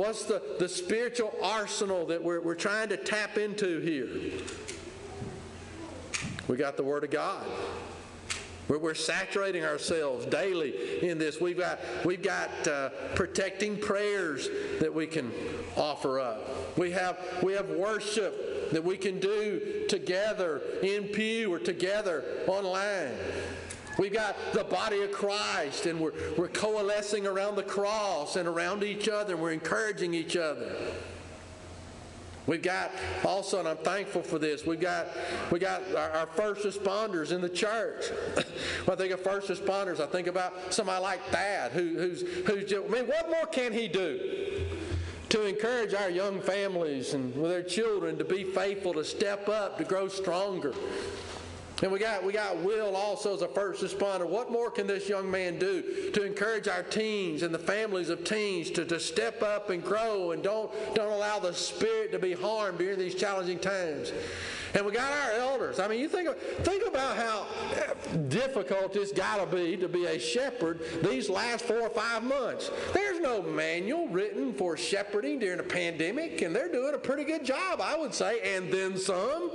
What's 0.03 0.25
the, 0.25 0.43
the 0.59 0.69
spiritual 0.69 1.33
arsenal 1.41 2.07
that 2.07 2.21
we're, 2.21 2.41
we're 2.41 2.57
trying 2.57 2.89
to 2.89 2.97
tap 2.97 3.39
into 3.39 3.79
here? 3.79 4.09
We 6.49 6.57
got 6.57 6.77
the 6.77 6.83
Word 6.83 7.05
of 7.05 7.13
God. 7.13 7.47
We're, 8.67 8.79
we're 8.79 8.95
saturating 8.95 9.65
ourselves 9.65 10.27
daily 10.27 11.09
in 11.09 11.19
this. 11.19 11.41
We've 11.41 11.57
got, 11.57 11.79
we've 12.05 12.21
got 12.21 12.51
uh, 12.67 12.89
protecting 13.15 13.79
prayers 13.79 14.49
that 14.81 14.93
we 14.93 15.07
can 15.07 15.31
offer 15.77 16.19
up. 16.19 16.77
We 16.77 16.91
have, 16.91 17.21
we 17.41 17.53
have 17.53 17.69
worship 17.69 18.73
that 18.73 18.83
we 18.83 18.97
can 18.97 19.21
do 19.21 19.87
together 19.89 20.63
in 20.83 21.05
pew 21.05 21.55
or 21.55 21.61
together 21.61 22.25
online. 22.49 23.13
We've 24.03 24.13
got 24.13 24.35
the 24.53 24.65
body 24.65 25.01
of 25.03 25.13
Christ, 25.13 25.87
and 25.87 26.01
we're, 26.01 26.11
we're 26.37 26.49
coalescing 26.49 27.25
around 27.25 27.55
the 27.55 27.63
cross 27.63 28.35
and 28.35 28.49
around 28.49 28.83
each 28.83 29.09
other, 29.09 29.35
and 29.35 29.41
we're 29.41 29.53
encouraging 29.53 30.13
each 30.13 30.37
other. 30.37 30.75
We've 32.49 32.61
got 32.61 32.91
also, 33.25 33.61
and 33.61 33.69
I'm 33.69 33.77
thankful 33.77 34.23
for 34.23 34.41
this. 34.41 34.67
We've 34.67 34.81
got 34.81 35.07
we 35.53 35.61
got 35.61 35.83
our, 35.95 36.11
our 36.11 36.27
first 36.27 36.67
responders 36.67 37.31
in 37.31 37.41
the 37.41 37.49
church. 37.49 38.07
when 38.87 38.97
I 38.97 39.01
think 39.01 39.13
of 39.13 39.21
first 39.21 39.47
responders, 39.47 40.01
I 40.01 40.07
think 40.07 40.27
about 40.27 40.75
somebody 40.75 41.01
like 41.01 41.25
Thad, 41.27 41.71
who, 41.71 41.97
who's 41.97 42.23
who's. 42.23 42.69
Just, 42.69 42.85
I 42.85 42.89
mean, 42.89 43.07
what 43.07 43.31
more 43.31 43.47
can 43.47 43.73
he 43.73 43.87
do 43.87 44.67
to 45.29 45.47
encourage 45.47 45.95
our 45.95 46.11
young 46.11 46.41
families 46.41 47.15
and 47.15 47.33
with 47.37 47.53
their 47.53 47.63
children 47.63 48.19
to 48.19 48.25
be 48.25 48.43
faithful, 48.43 48.95
to 48.95 49.05
step 49.05 49.49
up, 49.49 49.79
to 49.79 49.85
grow 49.85 50.09
stronger? 50.09 50.75
And 51.83 51.91
we 51.91 51.99
got, 51.99 52.25
we 52.25 52.33
got 52.33 52.57
Will 52.59 52.95
also 52.95 53.35
as 53.35 53.43
a 53.43 53.49
first 53.49 53.83
responder. 53.83 54.27
What 54.27 54.53
more 54.53 54.71
can 54.71 54.87
this 54.87 55.09
young 55.09 55.29
man 55.29 55.59
do 55.59 56.11
to 56.13 56.25
encourage 56.25 56.69
our 56.69 56.85
teens 56.85 57.43
and 57.43 57.53
the 57.53 57.59
families 57.59 58.09
of 58.09 58.25
teens 58.25 58.71
to, 58.73 58.85
to 58.85 59.01
step 59.01 59.43
up 59.43 59.71
and 59.71 59.83
grow 59.83 60.31
and 60.31 60.45
don't, 60.45 60.71
don't 60.95 61.13
allow 61.13 61.41
the 61.41 61.53
spirit 61.53 62.13
to 62.13 62.21
be 62.21 62.35
harmed 62.35 62.79
during 62.79 63.01
these 63.01 63.17
challenging 63.17 63.59
times? 63.59 64.13
And 64.75 64.87
we 64.87 64.93
got 64.93 65.13
our 65.13 65.33
elders. 65.33 65.81
I 65.81 65.89
mean, 65.89 66.01
you 66.01 66.09
think, 66.09 66.35
think 66.63 66.87
about 66.87 67.17
how 67.17 67.47
difficult 68.29 68.97
it's 68.97 69.13
got 69.13 69.39
to 69.39 69.55
be 69.55 69.77
to 69.77 69.89
be 69.89 70.07
a 70.07 70.19
shepherd 70.19 70.81
these 71.03 71.29
last 71.29 71.65
four 71.65 71.81
or 71.81 71.91
five 71.91 72.23
months. 72.23 72.71
There's 72.95 73.21
no 73.21 73.43
manual 73.43 74.09
written 74.09 74.55
for 74.55 74.77
shepherding 74.77 75.41
during 75.41 75.61
a 75.61 75.65
pandemic, 75.65 76.41
and 76.43 76.57
they're 76.57 76.73
doing 76.73 76.95
a 76.95 76.99
pretty 76.99 77.25
good 77.25 77.45
job, 77.45 77.81
I 77.83 77.99
would 77.99 78.15
say, 78.15 78.57
and 78.57 78.73
then 78.73 78.97
some. 78.97 79.51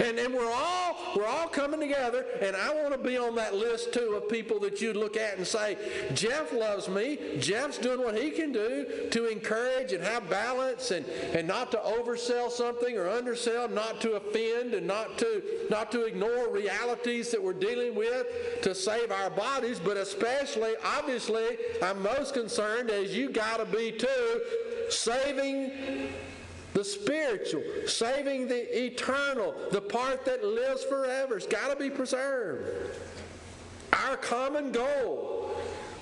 And, 0.00 0.18
and 0.18 0.32
we're 0.32 0.52
all 0.52 0.96
we're 1.16 1.26
all 1.26 1.48
coming 1.48 1.80
together, 1.80 2.26
and 2.42 2.54
I 2.54 2.74
want 2.74 2.92
to 2.92 2.98
be 2.98 3.16
on 3.16 3.34
that 3.36 3.54
list 3.54 3.92
too 3.92 4.14
of 4.14 4.28
people 4.28 4.60
that 4.60 4.80
you'd 4.80 4.96
look 4.96 5.16
at 5.16 5.38
and 5.38 5.46
say, 5.46 5.76
Jeff 6.14 6.52
loves 6.52 6.88
me. 6.88 7.18
Jeff's 7.38 7.78
doing 7.78 8.00
what 8.00 8.16
he 8.16 8.30
can 8.30 8.52
do 8.52 9.08
to 9.10 9.26
encourage 9.26 9.92
and 9.92 10.04
have 10.04 10.28
balance 10.28 10.90
and, 10.90 11.06
and 11.06 11.48
not 11.48 11.70
to 11.72 11.78
oversell 11.78 12.50
something 12.50 12.96
or 12.96 13.08
undersell, 13.08 13.68
not 13.68 14.00
to 14.02 14.12
offend 14.12 14.74
and 14.74 14.86
not 14.86 15.18
to 15.18 15.42
not 15.70 15.90
to 15.92 16.04
ignore 16.04 16.52
realities 16.52 17.30
that 17.30 17.42
we're 17.42 17.52
dealing 17.52 17.94
with 17.94 18.26
to 18.62 18.74
save 18.74 19.10
our 19.10 19.30
bodies, 19.30 19.80
but 19.82 19.96
especially, 19.96 20.74
obviously, 20.84 21.58
I'm 21.82 22.02
most 22.02 22.34
concerned 22.34 22.90
as 22.90 23.16
you 23.16 23.30
gotta 23.30 23.64
be 23.64 23.92
too, 23.92 24.40
saving 24.90 25.72
the 26.78 26.84
spiritual, 26.84 27.64
saving 27.86 28.46
the 28.46 28.84
eternal, 28.84 29.52
the 29.72 29.80
part 29.80 30.24
that 30.24 30.44
lives 30.44 30.84
forever. 30.84 31.36
It's 31.36 31.44
got 31.44 31.70
to 31.70 31.76
be 31.76 31.90
preserved. 31.90 32.96
Our 33.92 34.16
common 34.16 34.70
goal, 34.70 35.56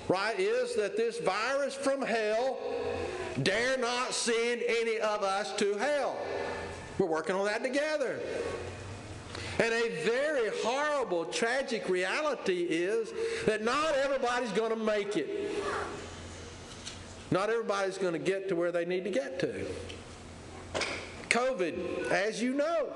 right, 0.07 0.39
is 0.39 0.75
that 0.75 0.95
this 0.95 1.19
virus 1.19 1.73
from 1.73 2.03
hell 2.03 2.59
dare 3.41 3.79
not 3.79 4.13
send 4.13 4.61
any 4.67 4.99
of 4.99 5.23
us 5.23 5.51
to 5.55 5.73
hell. 5.77 6.15
We're 6.99 7.07
working 7.07 7.35
on 7.35 7.45
that 7.45 7.63
together. 7.63 8.19
And 9.57 9.73
a 9.73 10.05
very 10.05 10.51
horrible, 10.63 11.25
tragic 11.25 11.89
reality 11.89 12.67
is 12.69 13.13
that 13.47 13.63
not 13.63 13.95
everybody's 13.95 14.51
going 14.51 14.69
to 14.69 14.75
make 14.75 15.17
it. 15.17 15.51
Not 17.31 17.49
everybody's 17.49 17.97
going 17.97 18.13
to 18.13 18.19
get 18.19 18.47
to 18.49 18.55
where 18.55 18.71
they 18.71 18.85
need 18.85 19.05
to 19.05 19.09
get 19.09 19.39
to. 19.39 19.65
COVID, 21.37 22.09
as 22.09 22.41
you 22.41 22.53
know, 22.55 22.87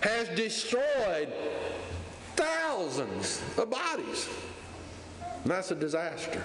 has 0.00 0.28
destroyed 0.30 1.30
thousands 2.34 3.42
of 3.58 3.68
bodies. 3.68 4.28
And 5.42 5.50
that's 5.50 5.70
a 5.70 5.74
disaster. 5.74 6.42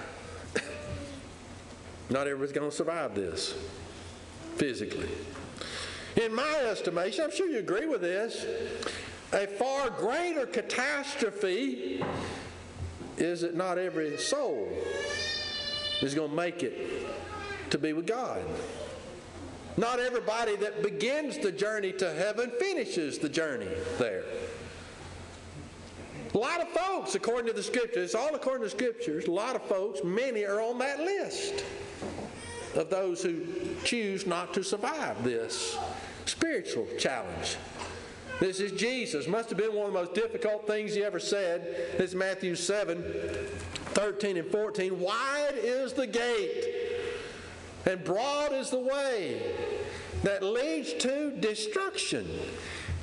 Not 2.10 2.26
everybody's 2.26 2.52
going 2.52 2.70
to 2.70 2.76
survive 2.76 3.14
this 3.14 3.54
physically. 4.56 5.08
In 6.22 6.34
my 6.34 6.54
estimation, 6.70 7.24
I'm 7.24 7.30
sure 7.30 7.48
you 7.48 7.58
agree 7.60 7.86
with 7.86 8.02
this, 8.02 8.44
a 9.32 9.46
far 9.46 9.90
greater 9.90 10.46
catastrophe 10.46 12.04
is 13.16 13.40
that 13.40 13.54
not 13.54 13.76
every 13.76 14.16
soul 14.18 14.68
is 16.00 16.14
going 16.14 16.30
to 16.30 16.36
make 16.36 16.62
it 16.62 17.06
to 17.70 17.78
be 17.78 17.92
with 17.92 18.06
God. 18.06 18.42
Not 19.76 20.00
everybody 20.00 20.56
that 20.56 20.82
begins 20.82 21.36
the 21.36 21.52
journey 21.52 21.92
to 21.94 22.12
heaven 22.12 22.50
finishes 22.58 23.18
the 23.18 23.28
journey 23.28 23.68
there. 23.98 24.24
A 26.34 26.38
lot 26.38 26.60
of 26.60 26.68
folks, 26.68 27.14
according 27.14 27.46
to 27.46 27.52
the 27.52 27.62
scriptures, 27.62 28.14
all 28.14 28.34
according 28.34 28.66
to 28.66 28.74
the 28.74 28.82
scriptures, 28.82 29.26
a 29.26 29.30
lot 29.30 29.54
of 29.54 29.62
folks, 29.62 30.00
many 30.02 30.44
are 30.44 30.60
on 30.60 30.78
that 30.78 31.00
list 31.00 31.64
of 32.74 32.90
those 32.90 33.22
who 33.22 33.44
choose 33.84 34.26
not 34.26 34.52
to 34.54 34.62
survive 34.62 35.22
this 35.22 35.78
spiritual 36.24 36.86
challenge. 36.98 37.56
This 38.40 38.60
is 38.60 38.72
Jesus. 38.72 39.26
Must 39.26 39.48
have 39.48 39.58
been 39.58 39.74
one 39.74 39.86
of 39.86 39.92
the 39.92 39.98
most 39.98 40.14
difficult 40.14 40.66
things 40.66 40.94
he 40.94 41.02
ever 41.02 41.18
said. 41.18 41.96
This 41.96 42.10
is 42.10 42.14
Matthew 42.14 42.54
7 42.54 43.02
13 43.94 44.36
and 44.36 44.50
14. 44.50 45.00
Wide 45.00 45.54
is 45.54 45.94
the 45.94 46.06
gate 46.06 46.85
and 47.86 48.02
broad 48.04 48.52
is 48.52 48.70
the 48.70 48.78
way 48.78 49.40
that 50.22 50.42
leads 50.42 50.92
to 50.94 51.30
destruction. 51.38 52.28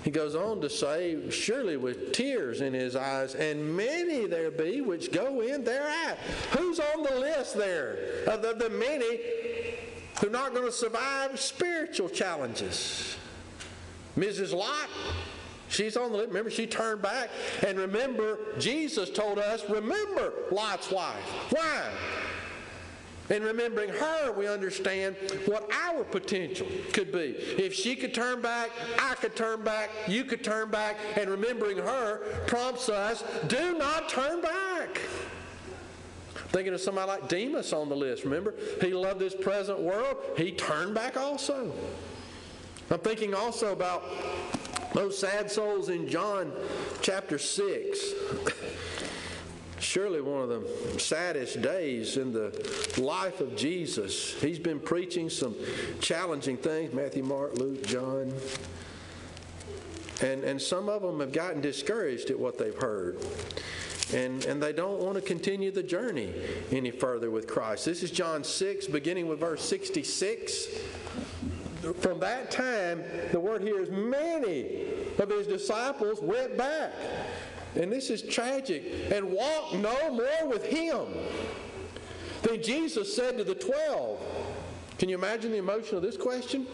He 0.03 0.11
goes 0.11 0.35
on 0.35 0.59
to 0.59 0.69
say, 0.69 1.29
surely 1.29 1.77
with 1.77 2.11
tears 2.11 2.59
in 2.59 2.73
his 2.73 2.95
eyes, 2.95 3.35
and 3.35 3.75
many 3.75 4.27
there 4.27 4.51
be 4.51 4.81
which 4.81 5.13
go 5.13 5.39
in 5.39 5.63
thereat. 5.63 6.17
Who's 6.57 6.79
on 6.79 7.03
the 7.03 7.15
list 7.19 7.55
there 7.55 8.23
of 8.27 8.41
the, 8.41 8.53
the 8.53 8.69
many 8.69 9.19
who 10.19 10.27
are 10.27 10.29
not 10.29 10.53
going 10.53 10.65
to 10.65 10.71
survive 10.73 11.39
spiritual 11.39 12.09
challenges? 12.09 13.15
Mrs. 14.17 14.53
Lot, 14.53 14.89
she's 15.69 15.95
on 15.95 16.11
the 16.11 16.17
list. 16.17 16.27
Remember, 16.27 16.51
she 16.51 16.67
turned 16.67 17.01
back. 17.01 17.29
And 17.65 17.79
remember, 17.79 18.39
Jesus 18.59 19.09
told 19.09 19.39
us, 19.39 19.67
remember 19.69 20.33
Lot's 20.51 20.91
wife. 20.91 21.15
Why? 21.49 21.89
And 23.29 23.43
remembering 23.43 23.89
her, 23.89 24.31
we 24.33 24.47
understand 24.47 25.15
what 25.45 25.69
our 25.73 26.03
potential 26.03 26.67
could 26.91 27.11
be. 27.11 27.35
If 27.57 27.73
she 27.73 27.95
could 27.95 28.13
turn 28.13 28.41
back, 28.41 28.69
I 28.99 29.15
could 29.15 29.35
turn 29.35 29.63
back, 29.63 29.89
you 30.07 30.25
could 30.25 30.43
turn 30.43 30.69
back, 30.69 30.97
and 31.15 31.29
remembering 31.29 31.77
her 31.77 32.17
prompts 32.47 32.89
us 32.89 33.23
do 33.47 33.77
not 33.77 34.09
turn 34.09 34.41
back. 34.41 34.99
Thinking 36.49 36.73
of 36.73 36.81
somebody 36.81 37.07
like 37.07 37.29
Demas 37.29 37.73
on 37.73 37.89
the 37.89 37.95
list. 37.95 38.25
Remember, 38.25 38.53
he 38.81 38.93
loved 38.93 39.19
this 39.19 39.33
present 39.33 39.79
world, 39.79 40.17
he 40.37 40.51
turned 40.51 40.93
back 40.93 41.17
also. 41.17 41.73
I'm 42.91 42.99
thinking 42.99 43.33
also 43.33 43.71
about 43.71 44.03
Those 44.93 45.17
sad 45.17 45.49
souls 45.49 45.89
in 45.89 46.07
John 46.07 46.53
chapter 47.01 47.39
6. 47.39 48.13
Surely 49.83 50.21
one 50.21 50.41
of 50.41 50.49
the 50.49 50.99
saddest 50.99 51.61
days 51.61 52.17
in 52.17 52.31
the 52.31 52.51
life 52.97 53.41
of 53.41 53.55
Jesus. 53.55 54.33
He's 54.41 54.59
been 54.59 54.79
preaching 54.79 55.29
some 55.29 55.55
challenging 55.99 56.57
things 56.57 56.93
Matthew, 56.93 57.23
Mark, 57.23 57.57
Luke, 57.57 57.85
John. 57.85 58.33
And, 60.21 60.43
and 60.43 60.61
some 60.61 60.87
of 60.87 61.01
them 61.01 61.19
have 61.19 61.33
gotten 61.33 61.59
discouraged 61.59 62.29
at 62.29 62.39
what 62.39 62.57
they've 62.57 62.77
heard. 62.77 63.17
And, 64.13 64.45
and 64.45 64.63
they 64.63 64.71
don't 64.71 64.99
want 64.99 65.15
to 65.15 65.21
continue 65.21 65.71
the 65.71 65.83
journey 65.83 66.33
any 66.71 66.91
further 66.91 67.29
with 67.29 67.47
Christ. 67.47 67.83
This 67.83 68.03
is 68.03 68.11
John 68.11 68.43
6, 68.43 68.87
beginning 68.87 69.27
with 69.27 69.39
verse 69.39 69.63
66 69.65 70.67
from 71.99 72.19
that 72.19 72.49
time, 72.49 73.03
the 73.31 73.39
word 73.39 73.61
here 73.61 73.81
is 73.81 73.89
many 73.89 74.85
of 75.19 75.29
his 75.29 75.47
disciples 75.47 76.21
went 76.21 76.57
back. 76.57 76.93
And 77.75 77.91
this 77.91 78.09
is 78.09 78.21
tragic. 78.21 78.83
And 79.11 79.31
walk 79.31 79.73
no 79.73 80.11
more 80.11 80.47
with 80.47 80.65
him. 80.65 81.05
Then 82.43 82.61
Jesus 82.61 83.15
said 83.15 83.37
to 83.37 83.43
the 83.43 83.55
twelve, 83.55 84.21
Can 84.97 85.09
you 85.09 85.15
imagine 85.15 85.51
the 85.51 85.57
emotion 85.57 85.97
of 85.97 86.03
this 86.03 86.17
question? 86.17 86.67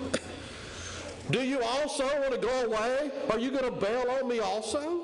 Do 1.32 1.44
you 1.44 1.62
also 1.62 2.06
want 2.06 2.32
to 2.32 2.40
go 2.40 2.66
away? 2.66 3.12
Are 3.30 3.38
you 3.38 3.52
going 3.52 3.66
to 3.66 3.72
bail 3.72 4.10
on 4.20 4.28
me 4.28 4.40
also? 4.40 5.04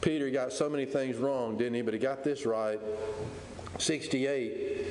Peter 0.00 0.30
got 0.30 0.52
so 0.52 0.68
many 0.68 0.84
things 0.84 1.16
wrong, 1.16 1.56
didn't 1.56 1.74
he? 1.74 1.82
But 1.82 1.94
he 1.94 2.00
got 2.00 2.22
this 2.22 2.46
right. 2.46 2.80
68. 3.78 4.86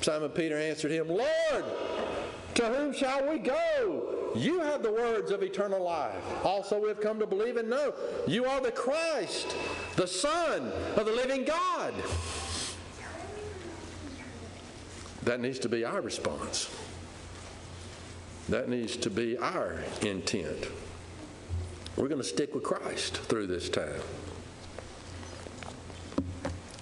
Simon 0.00 0.30
Peter 0.30 0.56
answered 0.56 0.92
him, 0.92 1.08
Lord, 1.08 1.64
to 2.54 2.66
whom 2.66 2.92
shall 2.92 3.28
we 3.28 3.38
go? 3.38 4.15
You 4.36 4.60
have 4.60 4.82
the 4.82 4.92
words 4.92 5.30
of 5.30 5.42
eternal 5.42 5.82
life. 5.82 6.22
Also, 6.44 6.80
we 6.80 6.88
have 6.88 7.00
come 7.00 7.18
to 7.18 7.26
believe 7.26 7.56
and 7.56 7.70
know 7.70 7.94
you 8.26 8.44
are 8.44 8.60
the 8.60 8.72
Christ, 8.72 9.56
the 9.96 10.06
Son 10.06 10.70
of 10.96 11.06
the 11.06 11.12
living 11.12 11.44
God. 11.44 11.94
That 15.22 15.40
needs 15.40 15.58
to 15.60 15.68
be 15.68 15.84
our 15.84 16.00
response. 16.00 16.70
That 18.48 18.68
needs 18.68 18.96
to 18.98 19.10
be 19.10 19.36
our 19.38 19.80
intent. 20.02 20.68
We're 21.96 22.08
going 22.08 22.20
to 22.20 22.26
stick 22.26 22.54
with 22.54 22.62
Christ 22.62 23.16
through 23.16 23.48
this 23.48 23.68
time. 23.68 24.00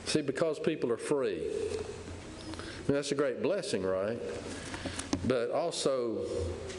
See, 0.06 0.20
because 0.20 0.58
people 0.58 0.92
are 0.92 0.98
free. 0.98 1.48
I 1.48 2.92
mean, 2.92 2.96
that's 2.96 3.12
a 3.12 3.14
great 3.14 3.42
blessing, 3.42 3.82
right? 3.82 4.20
But 5.26 5.50
also 5.50 6.26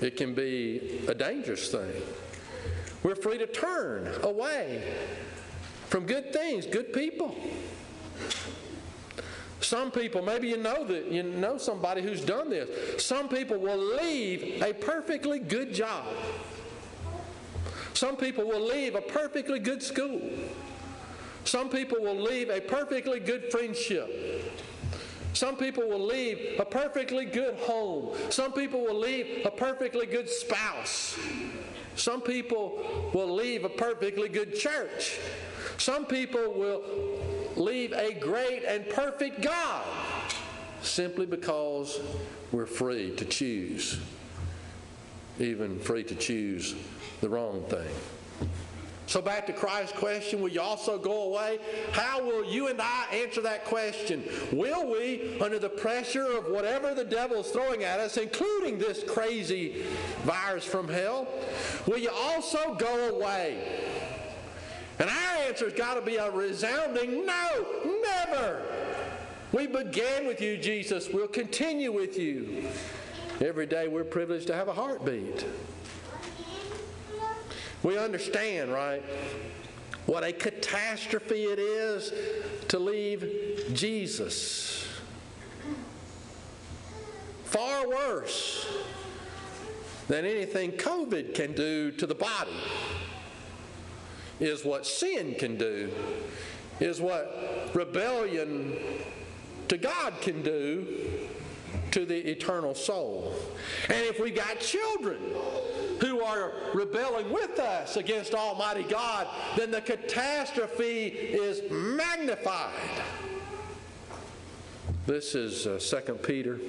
it 0.01 0.17
can 0.17 0.33
be 0.33 1.01
a 1.07 1.13
dangerous 1.13 1.71
thing. 1.71 1.91
We're 3.03 3.15
free 3.15 3.37
to 3.37 3.47
turn 3.47 4.11
away 4.23 4.95
from 5.87 6.05
good 6.05 6.33
things, 6.33 6.65
good 6.65 6.93
people. 6.93 7.35
Some 9.61 9.89
people, 9.89 10.21
maybe 10.21 10.47
you 10.47 10.57
know 10.57 10.83
that 10.85 11.11
you 11.11 11.23
know 11.23 11.57
somebody 11.57 12.01
who's 12.01 12.23
done 12.23 12.49
this. 12.49 13.03
Some 13.03 13.27
people 13.27 13.57
will 13.57 13.77
leave 13.77 14.61
a 14.61 14.73
perfectly 14.73 15.39
good 15.39 15.73
job. 15.73 16.05
Some 17.93 18.17
people 18.17 18.45
will 18.45 18.65
leave 18.65 18.95
a 18.95 19.01
perfectly 19.01 19.59
good 19.59 19.81
school. 19.81 20.21
Some 21.45 21.69
people 21.69 22.01
will 22.01 22.19
leave 22.19 22.49
a 22.49 22.59
perfectly 22.59 23.19
good 23.19 23.51
friendship. 23.51 24.34
Some 25.35 25.57
people 25.57 25.85
will 25.89 26.05
leave 26.05 26.57
a 26.59 26.63
perfectly 26.63 27.25
good 27.25 27.55
home. 27.55 28.15
Some 28.29 28.53
people 28.53 28.81
will 28.81 28.97
leave 28.97 29.45
a 29.45 29.51
perfectly 29.51 30.05
good 30.05 30.29
spouse. 30.29 31.19
Some 31.97 32.21
people 32.21 33.09
will 33.13 33.35
leave 33.35 33.65
a 33.65 33.69
perfectly 33.69 34.29
good 34.29 34.55
church. 34.55 35.19
Some 35.77 36.05
people 36.05 36.53
will 36.53 36.83
leave 37.57 37.91
a 37.91 38.13
great 38.13 38.63
and 38.63 38.87
perfect 38.87 39.41
God 39.41 39.83
simply 40.81 41.25
because 41.25 41.99
we're 42.53 42.65
free 42.65 43.13
to 43.17 43.25
choose, 43.25 43.99
even 45.37 45.79
free 45.79 46.05
to 46.05 46.15
choose 46.15 46.75
the 47.19 47.27
wrong 47.27 47.61
thing. 47.65 47.91
So, 49.07 49.21
back 49.21 49.45
to 49.47 49.53
Christ's 49.53 49.97
question, 49.97 50.41
will 50.41 50.49
you 50.49 50.61
also 50.61 50.97
go 50.97 51.23
away? 51.23 51.59
How 51.91 52.23
will 52.23 52.43
you 52.43 52.67
and 52.67 52.81
I 52.81 53.05
answer 53.13 53.39
that 53.41 53.65
question? 53.65 54.23
Will 54.51 54.91
we, 54.91 55.39
under 55.39 55.59
the 55.59 55.69
pressure 55.69 56.25
of 56.25 56.47
whatever 56.47 56.95
the 56.95 57.05
devil 57.05 57.41
is 57.41 57.47
throwing 57.47 57.83
at 57.83 57.99
us, 57.99 58.17
including 58.17 58.79
this 58.79 59.03
crazy 59.03 59.83
virus 60.23 60.65
from 60.65 60.87
hell, 60.87 61.27
will 61.85 61.99
you 61.99 62.09
also 62.09 62.73
go 62.75 63.15
away? 63.15 63.79
And 64.97 65.09
our 65.09 65.47
answer 65.47 65.65
has 65.65 65.73
got 65.73 65.95
to 65.95 66.01
be 66.01 66.15
a 66.15 66.31
resounding 66.31 67.25
no, 67.25 67.65
never. 68.01 68.61
We 69.51 69.67
began 69.67 70.25
with 70.25 70.41
you, 70.41 70.57
Jesus. 70.57 71.09
We'll 71.09 71.27
continue 71.27 71.91
with 71.91 72.17
you. 72.17 72.67
Every 73.41 73.65
day 73.65 73.87
we're 73.87 74.03
privileged 74.03 74.47
to 74.47 74.55
have 74.55 74.67
a 74.67 74.73
heartbeat. 74.73 75.45
We 77.85 77.99
understand, 77.99 78.73
right, 78.73 79.03
what 80.07 80.23
a 80.23 80.33
catastrophe 80.33 81.43
it 81.43 81.59
is 81.59 82.11
to 82.69 82.79
leave 82.79 83.69
Jesus. 83.73 84.87
Far 87.43 87.87
worse 87.87 88.65
than 90.07 90.25
anything 90.25 90.71
COVID 90.71 91.35
can 91.35 91.53
do 91.53 91.91
to 91.91 92.07
the 92.07 92.15
body 92.15 92.57
is 94.39 94.65
what 94.65 94.87
sin 94.87 95.35
can 95.35 95.55
do, 95.55 95.91
is 96.79 96.99
what 96.99 97.69
rebellion 97.75 98.79
to 99.67 99.77
God 99.77 100.15
can 100.21 100.41
do 100.41 100.87
to 101.91 102.03
the 102.03 102.17
eternal 102.31 102.73
soul. 102.73 103.35
And 103.89 104.03
if 104.07 104.19
we 104.19 104.31
got 104.31 104.59
children 104.59 105.19
who 105.99 106.21
are 106.21 106.53
rebelling 106.73 107.31
with 107.31 107.59
us 107.59 107.97
against 107.97 108.33
Almighty 108.33 108.83
God, 108.83 109.27
then 109.55 109.71
the 109.71 109.81
catastrophe 109.81 111.07
is 111.07 111.61
magnified. 111.71 112.73
This 115.05 115.35
is 115.35 115.67
uh, 115.67 115.79
2 115.79 116.13
Peter 116.15 116.59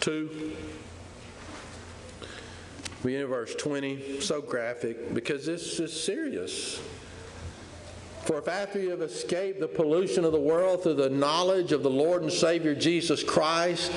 2. 0.00 0.56
We 3.02 3.16
in 3.16 3.26
verse 3.26 3.54
20, 3.54 4.20
so 4.20 4.42
graphic, 4.42 5.14
because 5.14 5.46
this 5.46 5.80
is 5.80 5.98
serious. 5.98 6.80
For 8.24 8.38
if 8.38 8.48
after 8.48 8.78
you 8.78 8.90
have 8.90 9.00
escaped 9.00 9.60
the 9.60 9.68
pollution 9.68 10.26
of 10.26 10.32
the 10.32 10.40
world 10.40 10.82
through 10.82 10.94
the 10.94 11.08
knowledge 11.08 11.72
of 11.72 11.82
the 11.82 11.90
Lord 11.90 12.22
and 12.22 12.30
Savior 12.30 12.74
Jesus 12.74 13.24
Christ, 13.24 13.90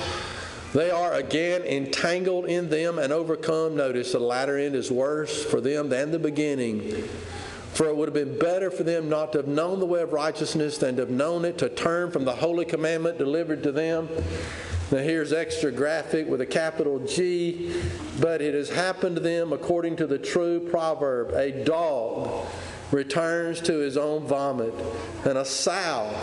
they 0.74 0.90
are 0.90 1.14
again 1.14 1.62
entangled 1.62 2.46
in 2.46 2.68
them 2.68 2.98
and 2.98 3.12
overcome. 3.12 3.76
Notice 3.76 4.12
the 4.12 4.18
latter 4.18 4.58
end 4.58 4.74
is 4.74 4.90
worse 4.90 5.44
for 5.44 5.60
them 5.60 5.88
than 5.88 6.10
the 6.10 6.18
beginning. 6.18 7.04
For 7.74 7.86
it 7.86 7.96
would 7.96 8.08
have 8.08 8.14
been 8.14 8.38
better 8.38 8.70
for 8.70 8.82
them 8.82 9.08
not 9.08 9.32
to 9.32 9.38
have 9.38 9.48
known 9.48 9.80
the 9.80 9.86
way 9.86 10.02
of 10.02 10.12
righteousness 10.12 10.78
than 10.78 10.96
to 10.96 11.02
have 11.02 11.10
known 11.10 11.44
it, 11.44 11.58
to 11.58 11.68
turn 11.68 12.10
from 12.10 12.24
the 12.24 12.34
holy 12.34 12.64
commandment 12.64 13.18
delivered 13.18 13.62
to 13.62 13.72
them. 13.72 14.08
Now, 14.90 14.98
here's 14.98 15.32
extra 15.32 15.72
graphic 15.72 16.28
with 16.28 16.40
a 16.40 16.46
capital 16.46 16.98
G, 17.00 17.72
but 18.20 18.42
it 18.42 18.54
has 18.54 18.68
happened 18.68 19.16
to 19.16 19.22
them 19.22 19.52
according 19.52 19.96
to 19.96 20.06
the 20.06 20.18
true 20.18 20.60
proverb 20.60 21.30
a 21.34 21.64
dog 21.64 22.46
returns 22.94 23.60
to 23.60 23.78
his 23.78 23.96
own 23.96 24.24
vomit, 24.24 24.72
and 25.24 25.36
a 25.36 25.44
sow, 25.44 26.14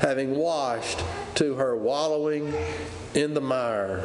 having 0.00 0.36
washed, 0.36 1.02
to 1.34 1.54
her 1.56 1.76
wallowing 1.76 2.54
in 3.14 3.34
the 3.34 3.40
mire. 3.40 4.04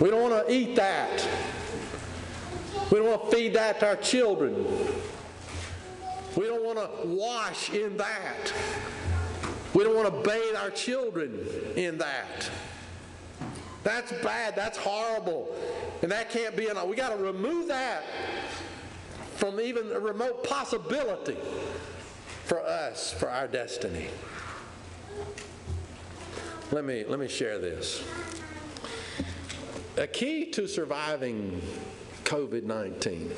We 0.00 0.10
don't 0.10 0.22
want 0.22 0.46
to 0.46 0.52
eat 0.52 0.74
that. 0.76 1.28
We 2.90 2.98
don't 2.98 3.08
want 3.08 3.30
to 3.30 3.36
feed 3.36 3.54
that 3.54 3.80
to 3.80 3.88
our 3.88 3.96
children. 3.96 4.54
We 6.34 6.46
don't 6.46 6.64
want 6.64 6.78
to 6.78 7.06
wash 7.08 7.70
in 7.70 7.98
that. 7.98 8.52
We 9.74 9.84
don't 9.84 9.94
want 9.94 10.06
to 10.06 10.30
bathe 10.30 10.56
our 10.56 10.70
children 10.70 11.46
in 11.76 11.98
that. 11.98 12.50
That's 13.84 14.12
bad. 14.22 14.56
That's 14.56 14.78
horrible. 14.78 15.54
And 16.02 16.10
that 16.10 16.30
can't 16.30 16.56
be 16.56 16.68
enough. 16.68 16.86
We 16.86 16.96
got 16.96 17.10
to 17.10 17.22
remove 17.22 17.68
that 17.68 18.02
from 19.38 19.60
even 19.60 19.92
a 19.92 20.00
remote 20.00 20.42
possibility 20.42 21.36
for 22.44 22.60
us, 22.60 23.12
for 23.12 23.30
our 23.30 23.46
destiny. 23.46 24.08
Let 26.72 26.84
me, 26.84 27.04
let 27.04 27.20
me 27.20 27.28
share 27.28 27.58
this. 27.58 28.02
A 29.96 30.08
key 30.08 30.46
to 30.50 30.66
surviving 30.66 31.62
COVID 32.24 32.64
19, 32.64 33.32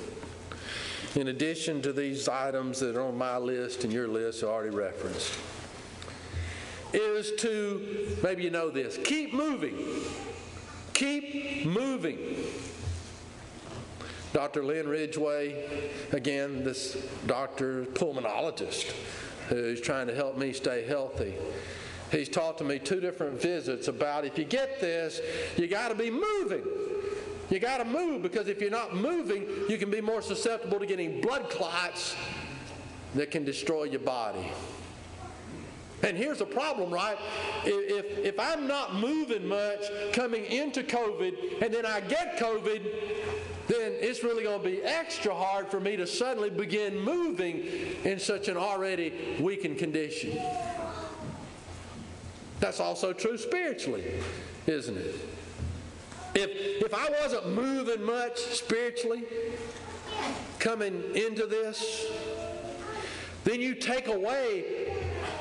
in 1.17 1.29
addition 1.29 1.83
to 1.83 1.93
these 1.93 2.31
items 2.31 2.81
that 2.81 2.97
are 2.97 3.03
on 3.03 3.19
my 3.19 3.37
list 3.37 3.85
and 3.85 3.93
your 3.93 4.09
list 4.09 4.43
already 4.43 4.75
referenced, 4.75 5.39
is 6.95 7.33
to, 7.41 8.17
maybe 8.23 8.43
you 8.43 8.51
know 8.51 8.71
this, 8.71 8.97
keep 9.05 9.35
moving. 9.35 9.77
Keep 10.95 11.67
moving. 11.67 12.19
Dr. 14.33 14.62
Lynn 14.62 14.88
Ridgway, 14.88 15.90
again, 16.12 16.62
this 16.62 16.97
doctor, 17.27 17.85
pulmonologist, 17.85 18.93
who's 19.49 19.81
trying 19.81 20.07
to 20.07 20.14
help 20.14 20.38
me 20.38 20.53
stay 20.53 20.87
healthy. 20.87 21.35
He's 22.12 22.29
talked 22.29 22.59
to 22.59 22.64
me 22.64 22.79
two 22.79 23.01
different 23.01 23.40
visits 23.40 23.88
about 23.88 24.25
if 24.25 24.38
you 24.38 24.45
get 24.45 24.81
this, 24.81 25.21
you 25.57 25.66
got 25.66 25.88
to 25.88 25.95
be 25.95 26.11
moving. 26.11 26.62
You 27.51 27.59
got 27.59 27.79
to 27.79 27.85
move 27.85 28.23
because 28.23 28.47
if 28.47 28.61
you're 28.61 28.71
not 28.71 28.95
moving, 28.95 29.47
you 29.69 29.77
can 29.79 29.90
be 29.90 30.01
more 30.01 30.23
susceptible 30.23 30.79
to 30.79 30.87
getting 30.87 31.21
blood 31.21 31.51
clots 31.51 32.14
that 33.16 33.33
can 33.33 33.45
destroy 33.45 33.85
your 33.85 34.01
body. 34.01 34.51
And 36.03 36.16
here's 36.16 36.38
the 36.38 36.47
problem, 36.47 36.90
right? 36.90 37.19
If, 37.64 38.19
if 38.19 38.40
I'm 38.40 38.66
not 38.66 38.95
moving 38.95 39.47
much 39.47 39.85
coming 40.12 40.45
into 40.47 40.83
COVID 40.83 41.62
and 41.62 41.75
then 41.75 41.85
I 41.85 42.01
get 42.01 42.38
COVID, 42.38 43.39
then 43.70 43.92
it's 44.00 44.24
really 44.24 44.42
going 44.42 44.61
to 44.61 44.68
be 44.68 44.83
extra 44.83 45.33
hard 45.33 45.68
for 45.68 45.78
me 45.78 45.96
to 45.96 46.04
suddenly 46.04 46.50
begin 46.50 46.98
moving 46.98 47.64
in 48.02 48.18
such 48.18 48.48
an 48.48 48.56
already 48.56 49.37
weakened 49.38 49.78
condition. 49.78 50.37
That's 52.59 52.80
also 52.80 53.12
true 53.12 53.38
spiritually, 53.38 54.12
isn't 54.66 54.96
it? 54.96 55.14
If, 56.35 56.85
if 56.85 56.92
I 56.92 57.11
wasn't 57.22 57.54
moving 57.54 58.02
much 58.02 58.38
spiritually 58.38 59.22
coming 60.59 61.04
into 61.14 61.46
this, 61.46 62.06
then 63.44 63.61
you 63.61 63.76
take 63.76 64.09
away 64.09 64.92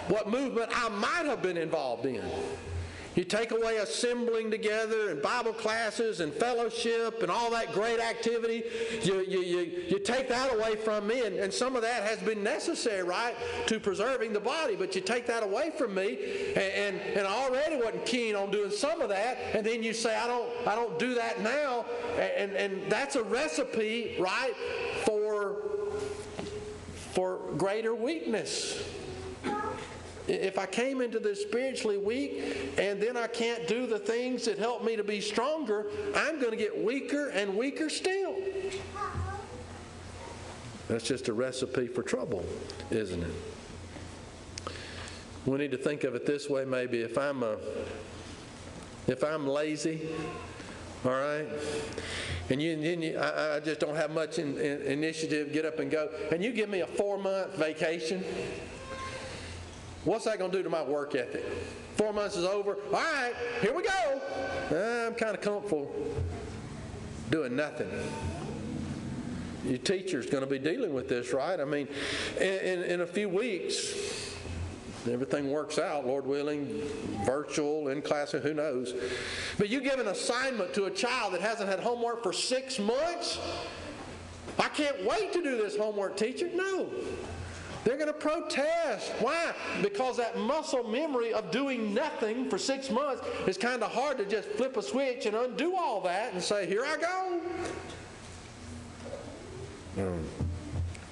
what 0.07 0.29
movement 0.29 0.69
I 0.75 0.89
might 0.89 1.25
have 1.25 1.41
been 1.41 1.57
involved 1.57 2.05
in. 2.05 2.23
You 3.15 3.23
take 3.23 3.51
away 3.51 3.77
assembling 3.77 4.51
together 4.51 5.09
and 5.09 5.21
Bible 5.21 5.51
classes 5.51 6.19
and 6.19 6.31
fellowship 6.31 7.21
and 7.21 7.31
all 7.31 7.49
that 7.51 7.73
great 7.73 7.99
activity. 7.99 8.63
You, 9.01 9.21
you, 9.21 9.41
you, 9.41 9.59
you 9.89 9.99
take 9.99 10.29
that 10.29 10.53
away 10.53 10.75
from 10.75 11.07
me, 11.07 11.25
and, 11.25 11.35
and 11.35 11.51
some 11.51 11.75
of 11.75 11.81
that 11.81 12.03
has 12.03 12.19
been 12.19 12.43
necessary, 12.43 13.03
right, 13.03 13.35
to 13.65 13.79
preserving 13.79 14.31
the 14.33 14.39
body. 14.39 14.75
But 14.75 14.95
you 14.95 15.01
take 15.01 15.25
that 15.27 15.43
away 15.43 15.71
from 15.77 15.95
me, 15.95 16.53
and, 16.55 16.57
and, 16.57 17.01
and 17.17 17.27
I 17.27 17.33
already 17.45 17.77
wasn't 17.77 18.05
keen 18.05 18.35
on 18.35 18.51
doing 18.51 18.71
some 18.71 19.01
of 19.01 19.09
that, 19.09 19.37
and 19.53 19.65
then 19.65 19.81
you 19.81 19.93
say, 19.93 20.15
I 20.15 20.27
don't, 20.27 20.67
I 20.67 20.75
don't 20.75 20.99
do 20.99 21.15
that 21.15 21.41
now. 21.41 21.85
And, 22.17 22.53
and 22.55 22.91
that's 22.91 23.15
a 23.15 23.23
recipe, 23.23 24.15
right, 24.19 24.53
for, 25.03 25.63
for 27.13 27.39
greater 27.57 27.95
weakness 27.95 28.83
if 30.29 30.57
I 30.57 30.65
came 30.65 31.01
into 31.01 31.19
this 31.19 31.41
spiritually 31.41 31.97
weak 31.97 32.73
and 32.77 33.01
then 33.01 33.17
I 33.17 33.27
can't 33.27 33.67
do 33.67 33.87
the 33.87 33.99
things 33.99 34.45
that 34.45 34.57
help 34.57 34.83
me 34.83 34.95
to 34.95 35.03
be 35.03 35.21
stronger, 35.21 35.87
I'm 36.15 36.39
going 36.39 36.51
to 36.51 36.57
get 36.57 36.83
weaker 36.83 37.29
and 37.29 37.55
weaker 37.55 37.89
still. 37.89 38.35
That's 40.87 41.03
just 41.03 41.27
a 41.27 41.33
recipe 41.33 41.87
for 41.87 42.01
trouble, 42.01 42.45
isn't 42.89 43.23
it? 43.23 44.73
We 45.45 45.57
need 45.57 45.71
to 45.71 45.77
think 45.77 46.03
of 46.03 46.15
it 46.15 46.25
this 46.25 46.49
way 46.49 46.65
maybe 46.65 47.01
if 47.01 47.17
I'm 47.17 47.43
a 47.43 47.57
if 49.07 49.23
I'm 49.23 49.47
lazy, 49.47 50.07
all 51.03 51.11
right, 51.11 51.47
and 52.49 52.61
you, 52.61 52.73
and 52.73 53.03
you 53.03 53.17
I, 53.17 53.55
I, 53.55 53.59
just 53.59 53.79
don't 53.79 53.95
have 53.95 54.11
much 54.11 54.37
in, 54.37 54.57
in 54.57 54.81
initiative, 54.83 55.51
get 55.51 55.65
up 55.65 55.79
and 55.79 55.89
go, 55.89 56.09
and 56.31 56.43
you 56.43 56.51
give 56.51 56.69
me 56.69 56.81
a 56.81 56.87
four 56.87 57.17
month 57.17 57.55
vacation, 57.55 58.23
What's 60.05 60.25
that 60.25 60.39
going 60.39 60.51
to 60.51 60.57
do 60.57 60.63
to 60.63 60.69
my 60.69 60.83
work 60.83 61.15
ethic? 61.15 61.43
Four 61.95 62.13
months 62.13 62.37
is 62.37 62.45
over. 62.45 62.77
All 62.87 62.91
right, 62.91 63.33
here 63.61 63.73
we 63.73 63.83
go. 63.83 64.21
Uh, 64.71 65.07
I'm 65.07 65.15
kind 65.15 65.35
of 65.35 65.41
comfortable 65.41 65.93
doing 67.29 67.55
nothing. 67.55 67.89
Your 69.65 69.77
teacher's 69.77 70.25
going 70.25 70.43
to 70.43 70.49
be 70.49 70.57
dealing 70.57 70.93
with 70.93 71.09
this, 71.09 71.33
right? 71.33 71.59
I 71.59 71.65
mean, 71.65 71.89
in, 72.39 72.47
in, 72.47 72.83
in 72.83 73.01
a 73.01 73.07
few 73.07 73.27
weeks, 73.27 74.33
everything 75.11 75.51
works 75.51 75.77
out, 75.77 76.07
Lord 76.07 76.25
willing, 76.25 76.81
virtual, 77.25 77.89
in 77.89 78.01
class, 78.01 78.31
who 78.31 78.53
knows. 78.53 78.93
But 79.57 79.67
you 79.67 79.81
give 79.81 79.99
an 79.99 80.07
assignment 80.07 80.73
to 80.75 80.85
a 80.85 80.91
child 80.91 81.33
that 81.33 81.41
hasn't 81.41 81.69
had 81.69 81.81
homework 81.81 82.23
for 82.23 82.31
six 82.31 82.79
months. 82.79 83.37
I 84.57 84.69
can't 84.69 85.05
wait 85.05 85.33
to 85.33 85.43
do 85.43 85.57
this 85.57 85.75
homework, 85.75 86.15
teacher. 86.15 86.49
No. 86.53 86.89
They're 87.83 87.97
going 87.97 88.07
to 88.07 88.13
protest. 88.13 89.11
Why? 89.19 89.53
Because 89.81 90.17
that 90.17 90.37
muscle 90.37 90.83
memory 90.83 91.33
of 91.33 91.49
doing 91.51 91.93
nothing 91.93 92.49
for 92.49 92.57
six 92.57 92.89
months 92.89 93.21
is 93.47 93.57
kind 93.57 93.81
of 93.83 93.91
hard 93.91 94.17
to 94.17 94.25
just 94.25 94.49
flip 94.49 94.75
a 94.77 94.81
switch 94.81 95.25
and 95.25 95.35
undo 95.35 95.75
all 95.75 96.01
that 96.01 96.33
and 96.33 96.43
say, 96.43 96.67
Here 96.67 96.85
I 96.85 96.97
go. 96.97 97.41
Um, 99.97 100.25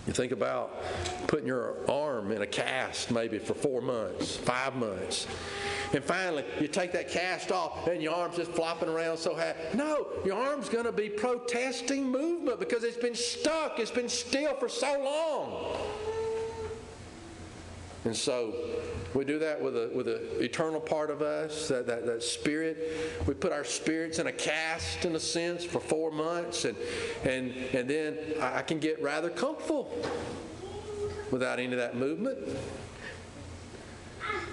you 0.05 0.13
think 0.13 0.31
about 0.31 0.81
putting 1.27 1.47
your 1.47 1.75
arm 1.89 2.31
in 2.31 2.41
a 2.41 2.47
cast 2.47 3.11
maybe 3.11 3.39
for 3.39 3.53
four 3.53 3.81
months, 3.81 4.37
five 4.37 4.75
months. 4.75 5.27
And 5.93 6.03
finally, 6.03 6.43
you 6.59 6.67
take 6.67 6.91
that 6.93 7.09
cast 7.09 7.51
off 7.51 7.87
and 7.87 8.01
your 8.01 8.13
arm's 8.13 8.37
just 8.37 8.51
flopping 8.51 8.89
around 8.89 9.17
so 9.17 9.35
high. 9.35 9.55
No, 9.73 10.07
your 10.25 10.37
arm's 10.37 10.69
going 10.69 10.85
to 10.85 10.91
be 10.91 11.09
protesting 11.09 12.09
movement 12.09 12.59
because 12.59 12.83
it's 12.83 12.97
been 12.97 13.15
stuck, 13.15 13.79
it's 13.79 13.91
been 13.91 14.09
still 14.09 14.53
for 14.55 14.69
so 14.69 15.01
long. 15.01 15.76
And 18.07 18.15
so 18.15 18.55
we 19.13 19.25
do 19.25 19.37
that 19.39 19.61
with 19.61 19.75
a 19.75 19.91
with 19.93 20.07
an 20.07 20.21
eternal 20.39 20.79
part 20.79 21.09
of 21.09 21.21
us, 21.21 21.67
that, 21.67 21.85
that, 21.87 22.05
that 22.05 22.23
spirit. 22.23 23.21
We 23.27 23.33
put 23.33 23.51
our 23.51 23.65
spirits 23.65 24.19
in 24.19 24.27
a 24.27 24.31
cast, 24.31 25.03
in 25.03 25.13
a 25.13 25.19
sense, 25.19 25.65
for 25.65 25.81
four 25.81 26.09
months, 26.09 26.63
and 26.63 26.77
and 27.25 27.51
and 27.73 27.89
then 27.89 28.17
I 28.39 28.61
can 28.61 28.79
get 28.79 29.01
rather 29.01 29.29
comfortable 29.29 29.93
without 31.31 31.59
any 31.59 31.73
of 31.73 31.79
that 31.79 31.97
movement. 31.97 32.37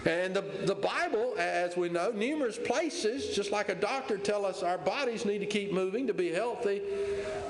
And 0.07 0.35
the, 0.35 0.43
the 0.67 0.75
Bible, 0.75 1.35
as 1.39 1.77
we 1.77 1.89
know, 1.89 2.11
numerous 2.11 2.59
places, 2.59 3.35
just 3.35 3.51
like 3.51 3.71
a 3.71 3.75
doctor 3.75 4.19
tell 4.19 4.45
us 4.45 4.63
our 4.63 4.77
bodies 4.77 5.25
need 5.25 5.39
to 5.39 5.47
keep 5.47 5.73
moving 5.73 6.07
to 6.09 6.15
be 6.15 6.31
healthy, 6.31 6.83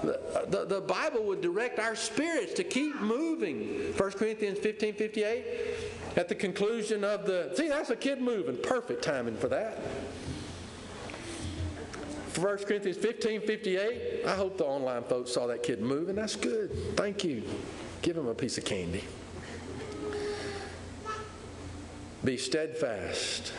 the, 0.03 0.47
the, 0.49 0.65
the 0.67 0.81
Bible 0.81 1.25
would 1.25 1.41
direct 1.41 1.81
our 1.81 1.97
spirits 1.97 2.53
to 2.55 2.65
keep 2.65 3.01
moving. 3.01 3.93
1 3.97 4.11
Corinthians 4.13 4.61
15, 4.61 4.95
58, 4.95 5.45
at 6.17 6.29
the 6.29 6.35
conclusion 6.35 7.05
of 7.05 7.27
the, 7.27 7.53
see, 7.55 7.69
that's 7.69 7.91
a 7.91 7.97
kid 7.97 8.21
moving. 8.21 8.57
Perfect 8.57 9.03
timing 9.03 9.37
for 9.37 9.49
that. 9.49 9.81
1 12.37 12.57
Corinthians 12.59 12.97
15, 12.97 13.43
58, 13.43 14.27
I 14.27 14.35
hope 14.35 14.59
the 14.59 14.65
online 14.65 15.05
folks 15.05 15.33
saw 15.33 15.47
that 15.47 15.63
kid 15.63 15.81
moving. 15.81 16.17
That's 16.17 16.35
good. 16.35 16.97
Thank 16.97 17.23
you. 17.23 17.45
Give 18.03 18.17
him 18.17 18.27
a 18.27 18.35
piece 18.35 18.59
of 18.59 18.65
candy. 18.65 19.05
Be 22.25 22.37
steadfast, 22.37 23.53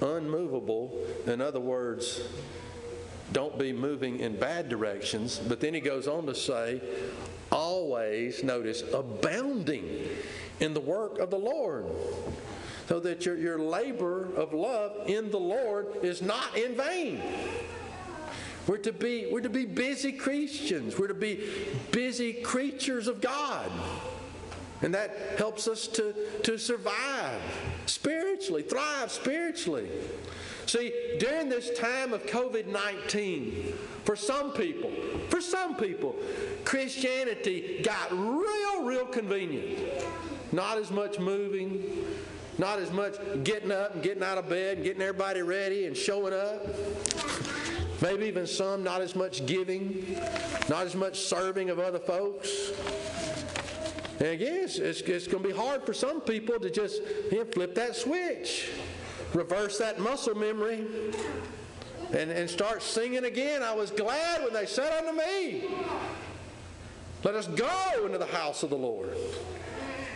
unmovable. 0.00 1.04
In 1.26 1.40
other 1.40 1.60
words, 1.60 2.22
don't 3.32 3.58
be 3.58 3.72
moving 3.72 4.20
in 4.20 4.36
bad 4.36 4.68
directions. 4.68 5.38
But 5.38 5.60
then 5.60 5.74
he 5.74 5.80
goes 5.80 6.06
on 6.06 6.26
to 6.26 6.34
say, 6.34 6.80
always, 7.50 8.44
notice, 8.44 8.82
abounding 8.92 10.01
in 10.62 10.72
the 10.74 10.80
work 10.80 11.18
of 11.18 11.30
the 11.30 11.38
Lord. 11.38 11.86
So 12.88 13.00
that 13.00 13.26
your, 13.26 13.36
your 13.36 13.58
labor 13.58 14.28
of 14.36 14.52
love 14.52 15.08
in 15.08 15.30
the 15.30 15.38
Lord 15.38 15.86
is 16.02 16.22
not 16.22 16.56
in 16.56 16.76
vain. 16.76 17.20
We're 18.66 18.78
to 18.78 18.92
be, 18.92 19.28
we're 19.30 19.40
to 19.40 19.50
be 19.50 19.64
busy 19.64 20.12
Christians. 20.12 20.98
We're 20.98 21.08
to 21.08 21.14
be 21.14 21.48
busy 21.90 22.32
creatures 22.32 23.08
of 23.08 23.20
God. 23.20 23.70
And 24.82 24.94
that 24.94 25.16
helps 25.36 25.68
us 25.68 25.86
to, 25.88 26.14
to 26.42 26.58
survive 26.58 27.40
spiritually, 27.86 28.62
thrive 28.62 29.10
spiritually. 29.10 29.88
See, 30.66 30.92
during 31.18 31.48
this 31.48 31.76
time 31.78 32.12
of 32.12 32.24
COVID 32.26 32.66
19, 32.66 33.74
for 34.04 34.16
some 34.16 34.52
people, 34.52 34.90
for 35.28 35.40
some 35.40 35.76
people, 35.76 36.16
Christianity 36.64 37.80
got 37.84 38.12
real, 38.12 38.84
real 38.84 39.06
convenient. 39.06 39.78
Not 40.52 40.76
as 40.76 40.90
much 40.90 41.18
moving, 41.18 42.04
not 42.58 42.78
as 42.78 42.92
much 42.92 43.14
getting 43.42 43.72
up 43.72 43.94
and 43.94 44.02
getting 44.02 44.22
out 44.22 44.36
of 44.36 44.48
bed 44.48 44.76
and 44.76 44.84
getting 44.84 45.00
everybody 45.00 45.40
ready 45.40 45.86
and 45.86 45.96
showing 45.96 46.34
up. 46.34 46.66
Maybe 48.02 48.26
even 48.26 48.46
some 48.46 48.82
not 48.82 49.00
as 49.00 49.16
much 49.16 49.46
giving, 49.46 50.18
not 50.68 50.84
as 50.86 50.94
much 50.94 51.20
serving 51.20 51.70
of 51.70 51.78
other 51.78 51.98
folks. 51.98 52.72
And 54.18 54.28
again, 54.28 54.64
it's, 54.64 54.76
it's, 54.76 55.00
it's 55.00 55.26
going 55.26 55.42
to 55.42 55.48
be 55.48 55.54
hard 55.54 55.86
for 55.86 55.94
some 55.94 56.20
people 56.20 56.58
to 56.60 56.70
just 56.70 57.00
you 57.30 57.38
know, 57.38 57.44
flip 57.46 57.74
that 57.76 57.96
switch, 57.96 58.70
reverse 59.32 59.78
that 59.78 59.98
muscle 59.98 60.34
memory, 60.34 60.84
and, 62.12 62.30
and 62.30 62.50
start 62.50 62.82
singing 62.82 63.24
again. 63.24 63.62
I 63.62 63.74
was 63.74 63.90
glad 63.90 64.44
when 64.44 64.52
they 64.52 64.66
said 64.66 65.04
unto 65.04 65.18
me, 65.18 65.64
Let 67.24 67.34
us 67.34 67.46
go 67.46 68.04
into 68.04 68.18
the 68.18 68.26
house 68.26 68.62
of 68.62 68.70
the 68.70 68.76
Lord 68.76 69.16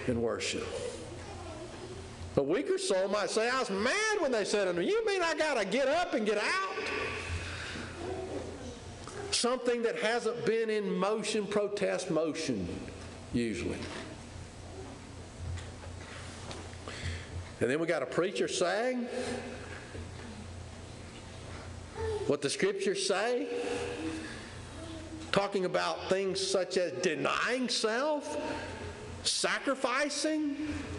and 0.08 0.22
worship. 0.22 0.66
A 2.36 2.42
weaker 2.42 2.78
soul 2.78 3.08
might 3.08 3.30
say, 3.30 3.48
I 3.48 3.60
was 3.60 3.70
mad 3.70 4.20
when 4.20 4.30
they 4.30 4.44
said 4.44 4.68
unto 4.68 4.80
me, 4.80 4.88
You 4.88 5.04
mean 5.06 5.22
I 5.22 5.34
got 5.34 5.54
to 5.54 5.64
get 5.64 5.88
up 5.88 6.14
and 6.14 6.26
get 6.26 6.38
out? 6.38 6.76
something 9.36 9.82
that 9.82 9.98
hasn't 9.98 10.44
been 10.46 10.70
in 10.70 10.90
motion, 10.96 11.46
protest 11.46 12.10
motion, 12.10 12.66
usually. 13.32 13.78
And 17.60 17.70
then 17.70 17.78
we 17.78 17.86
got 17.86 18.02
a 18.02 18.06
preacher 18.06 18.48
saying 18.48 19.06
what 22.26 22.42
the 22.42 22.50
scriptures 22.50 23.06
say, 23.06 23.46
talking 25.32 25.64
about 25.64 26.08
things 26.08 26.44
such 26.44 26.76
as 26.76 26.92
denying 27.02 27.68
self, 27.68 28.36
sacrificing, 29.26 30.56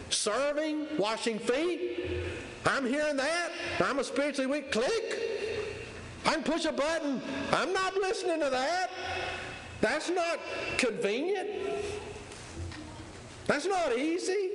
serving, 0.10 0.88
washing 0.98 1.40
feet. 1.40 2.24
I'm 2.66 2.86
hearing 2.86 3.18
that. 3.18 3.52
I'm 3.80 4.00
a 4.00 4.04
spiritually 4.04 4.48
weak. 4.48 4.72
Click. 4.72 5.38
I 6.26 6.34
can 6.34 6.44
push 6.44 6.66
a 6.66 6.72
button. 6.72 7.22
I'm 7.52 7.74
not 7.74 7.96
listening 7.96 8.40
to 8.42 8.50
that. 8.50 8.92
That's 9.80 10.10
not 10.10 10.40
convenient. 10.78 11.50
That's 13.46 13.66
not 13.66 13.98
easy. 13.98 14.50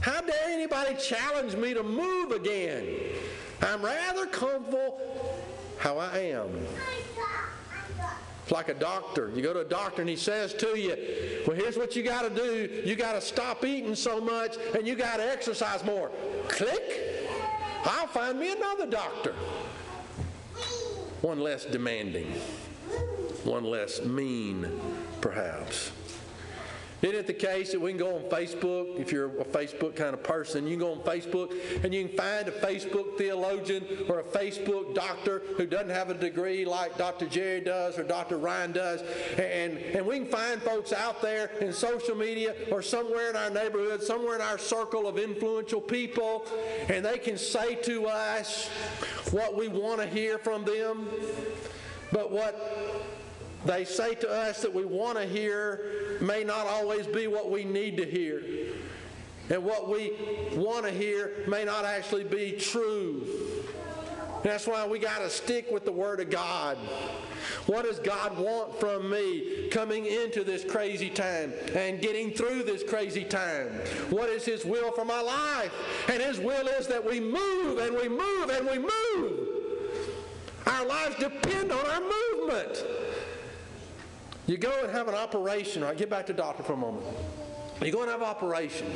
How 0.00 0.20
dare 0.20 0.48
anybody 0.48 0.96
challenge 0.96 1.54
me 1.56 1.74
to 1.74 1.82
move 1.82 2.32
again? 2.32 2.86
I'm 3.62 3.82
rather 3.82 4.26
comfortable 4.26 5.00
how 5.78 5.98
I 5.98 6.18
am. 6.18 6.50
It's 8.46 8.52
like 8.52 8.68
a 8.68 8.74
doctor. 8.74 9.32
You 9.34 9.42
go 9.42 9.52
to 9.52 9.58
a 9.58 9.64
doctor 9.64 10.02
and 10.02 10.08
he 10.08 10.14
says 10.14 10.54
to 10.54 10.78
you, 10.78 10.96
Well, 11.48 11.56
here's 11.56 11.76
what 11.76 11.96
you 11.96 12.04
got 12.04 12.22
to 12.22 12.30
do. 12.30 12.80
You 12.84 12.94
got 12.94 13.14
to 13.14 13.20
stop 13.20 13.64
eating 13.64 13.96
so 13.96 14.20
much 14.20 14.54
and 14.72 14.86
you 14.86 14.94
got 14.94 15.16
to 15.16 15.28
exercise 15.28 15.82
more. 15.82 16.12
Click. 16.46 17.28
I'll 17.82 18.06
find 18.06 18.38
me 18.38 18.52
another 18.52 18.86
doctor. 18.86 19.32
One 21.22 21.40
less 21.40 21.64
demanding, 21.64 22.34
one 23.42 23.64
less 23.64 24.04
mean, 24.04 24.80
perhaps. 25.20 25.90
Isn't 27.02 27.14
it 27.14 27.26
the 27.26 27.34
case 27.34 27.72
that 27.72 27.80
we 27.80 27.90
can 27.90 27.98
go 27.98 28.16
on 28.16 28.22
Facebook, 28.22 28.98
if 28.98 29.12
you're 29.12 29.26
a 29.26 29.44
Facebook 29.44 29.96
kind 29.96 30.14
of 30.14 30.22
person, 30.22 30.66
you 30.66 30.78
can 30.78 30.78
go 30.78 30.92
on 30.92 31.00
Facebook 31.00 31.52
and 31.84 31.92
you 31.92 32.08
can 32.08 32.16
find 32.16 32.48
a 32.48 32.50
Facebook 32.50 33.18
theologian 33.18 33.84
or 34.08 34.20
a 34.20 34.24
Facebook 34.24 34.94
doctor 34.94 35.42
who 35.58 35.66
doesn't 35.66 35.90
have 35.90 36.08
a 36.08 36.14
degree 36.14 36.64
like 36.64 36.96
Dr. 36.96 37.26
Jerry 37.26 37.60
does 37.60 37.98
or 37.98 38.02
Dr. 38.02 38.38
Ryan 38.38 38.72
does. 38.72 39.02
And, 39.36 39.76
and 39.76 40.06
we 40.06 40.18
can 40.20 40.28
find 40.28 40.62
folks 40.62 40.94
out 40.94 41.20
there 41.20 41.50
in 41.60 41.70
social 41.70 42.14
media 42.14 42.54
or 42.72 42.80
somewhere 42.80 43.28
in 43.28 43.36
our 43.36 43.50
neighborhood, 43.50 44.02
somewhere 44.02 44.36
in 44.36 44.40
our 44.40 44.56
circle 44.56 45.06
of 45.06 45.18
influential 45.18 45.82
people, 45.82 46.46
and 46.88 47.04
they 47.04 47.18
can 47.18 47.36
say 47.36 47.74
to 47.74 48.06
us 48.06 48.68
what 49.32 49.54
we 49.56 49.68
want 49.68 50.00
to 50.00 50.06
hear 50.06 50.38
from 50.38 50.64
them. 50.64 51.08
But 52.10 52.30
what 52.30 53.04
they 53.66 53.84
say 53.84 54.14
to 54.14 54.30
us 54.30 54.62
that 54.62 54.72
we 54.72 54.84
want 54.84 55.18
to 55.18 55.26
hear 55.26 56.05
may 56.26 56.44
not 56.44 56.66
always 56.66 57.06
be 57.06 57.26
what 57.26 57.50
we 57.50 57.64
need 57.64 57.96
to 57.98 58.04
hear. 58.04 58.42
And 59.48 59.64
what 59.64 59.88
we 59.88 60.12
want 60.54 60.84
to 60.86 60.90
hear 60.90 61.44
may 61.46 61.64
not 61.64 61.84
actually 61.84 62.24
be 62.24 62.52
true. 62.52 63.24
And 64.42 64.52
that's 64.52 64.66
why 64.66 64.86
we 64.86 64.98
got 64.98 65.18
to 65.18 65.30
stick 65.30 65.70
with 65.70 65.84
the 65.84 65.92
Word 65.92 66.20
of 66.20 66.30
God. 66.30 66.78
What 67.66 67.84
does 67.84 67.98
God 67.98 68.38
want 68.38 68.78
from 68.78 69.10
me 69.10 69.68
coming 69.70 70.06
into 70.06 70.44
this 70.44 70.64
crazy 70.64 71.10
time 71.10 71.52
and 71.74 72.00
getting 72.00 72.32
through 72.32 72.64
this 72.64 72.82
crazy 72.82 73.24
time? 73.24 73.68
What 74.10 74.28
is 74.28 74.44
His 74.44 74.64
will 74.64 74.92
for 74.92 75.04
my 75.04 75.20
life? 75.20 75.72
And 76.08 76.22
His 76.22 76.38
will 76.38 76.66
is 76.66 76.86
that 76.88 77.04
we 77.04 77.20
move 77.20 77.78
and 77.78 77.96
we 77.96 78.08
move 78.08 78.50
and 78.50 78.66
we 78.68 78.78
move. 78.78 79.48
Our 80.66 80.86
lives 80.86 81.16
depend 81.16 81.72
on 81.72 81.86
our 81.86 82.00
movement. 82.00 82.84
You 84.46 84.56
go 84.56 84.82
and 84.82 84.92
have 84.92 85.08
an 85.08 85.14
operation. 85.14 85.82
Right, 85.82 85.96
get 85.96 86.10
back 86.10 86.26
to 86.26 86.32
doctor 86.32 86.62
for 86.62 86.74
a 86.74 86.76
moment. 86.76 87.06
You 87.82 87.92
go 87.92 88.00
and 88.02 88.10
have 88.10 88.22
an 88.22 88.26
operation. 88.26 88.86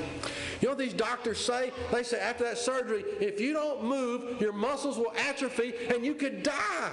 You 0.60 0.68
know 0.68 0.70
what 0.70 0.78
these 0.78 0.94
doctors 0.94 1.38
say? 1.38 1.70
They 1.92 2.02
say 2.02 2.18
after 2.18 2.44
that 2.44 2.56
surgery, 2.56 3.04
if 3.20 3.40
you 3.40 3.52
don't 3.52 3.84
move, 3.84 4.40
your 4.40 4.52
muscles 4.52 4.96
will 4.96 5.12
atrophy 5.28 5.74
and 5.92 6.04
you 6.04 6.14
could 6.14 6.42
die. 6.42 6.90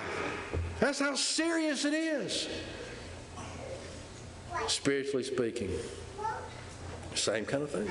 That's 0.80 1.00
how 1.00 1.16
serious 1.16 1.86
it 1.86 1.94
is. 1.94 2.50
Spiritually 4.68 5.24
speaking, 5.24 5.72
same 7.14 7.46
kind 7.46 7.64
of 7.64 7.72
thing. 7.72 7.88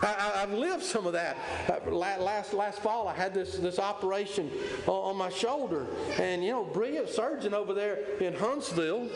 I, 0.00 0.40
have 0.40 0.52
lived 0.52 0.82
some 0.82 1.06
of 1.06 1.12
that. 1.14 1.36
Uh, 1.68 1.90
last 1.90 2.52
last 2.52 2.80
fall, 2.80 3.08
I 3.08 3.14
had 3.14 3.34
this 3.34 3.56
this 3.56 3.78
operation 3.78 4.50
on, 4.86 5.16
my 5.16 5.28
shoulder, 5.28 5.86
and 6.18 6.44
you 6.44 6.50
know, 6.50 6.64
brilliant 6.64 7.08
surgeon 7.08 7.54
over 7.54 7.74
there 7.74 7.98
in 8.20 8.34
Huntsville, 8.34 9.08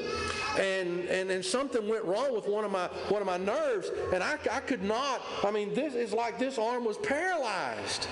and 0.58 1.04
and 1.08 1.30
and 1.30 1.44
something 1.44 1.88
went 1.88 2.04
wrong 2.04 2.34
with 2.34 2.46
one 2.46 2.64
of 2.64 2.70
my 2.70 2.88
one 3.08 3.22
of 3.22 3.26
my 3.26 3.36
nerves, 3.36 3.90
and 4.12 4.22
I 4.22 4.38
I 4.50 4.60
could 4.60 4.82
not. 4.82 5.22
I 5.44 5.50
mean, 5.50 5.74
this 5.74 5.94
is 5.94 6.12
like 6.12 6.38
this 6.38 6.58
arm 6.58 6.84
was 6.84 6.98
paralyzed. 6.98 8.08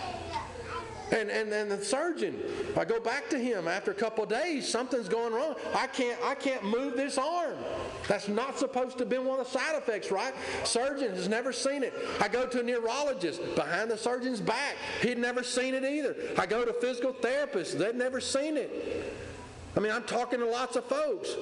And, 1.13 1.29
and, 1.29 1.53
and 1.53 1.69
the 1.69 1.85
surgeon, 1.85 2.41
I 2.77 2.85
go 2.85 3.01
back 3.01 3.29
to 3.31 3.39
him 3.39 3.67
after 3.67 3.91
a 3.91 3.95
couple 3.95 4.23
of 4.23 4.31
days, 4.31 4.69
something's 4.69 5.09
going 5.09 5.35
wrong. 5.35 5.57
I 5.75 5.89
can't, 5.89 6.17
I 6.25 6.37
can't 6.37 6.63
move 6.63 6.97
this 6.97 7.19
arm. 7.19 7.57
That's 8.11 8.27
not 8.27 8.59
supposed 8.59 8.99
to 8.99 9.07
be 9.07 9.19
one 9.19 9.39
of 9.39 9.47
the 9.47 9.53
side 9.53 9.77
effects, 9.77 10.11
right? 10.11 10.35
Surgeon 10.65 11.15
has 11.15 11.29
never 11.29 11.53
seen 11.53 11.85
it. 11.85 11.95
I 12.19 12.27
go 12.27 12.45
to 12.45 12.59
a 12.59 12.63
neurologist 12.65 13.41
behind 13.55 13.89
the 13.89 13.97
surgeon's 13.97 14.41
back. 14.41 14.75
He'd 15.01 15.17
never 15.17 15.45
seen 15.45 15.75
it 15.75 15.85
either. 15.85 16.17
I 16.37 16.47
go 16.47 16.65
to 16.65 16.73
physical 16.73 17.13
therapist. 17.13 17.79
They'd 17.79 17.95
never 17.95 18.21
seen 18.21 18.57
it. 18.57 19.15
I 19.77 19.81
mean, 19.81 19.93
I'm 19.93 20.03
talking 20.03 20.41
to 20.41 20.47
lots 20.47 20.77
of 20.77 20.85
folks. 20.85 21.37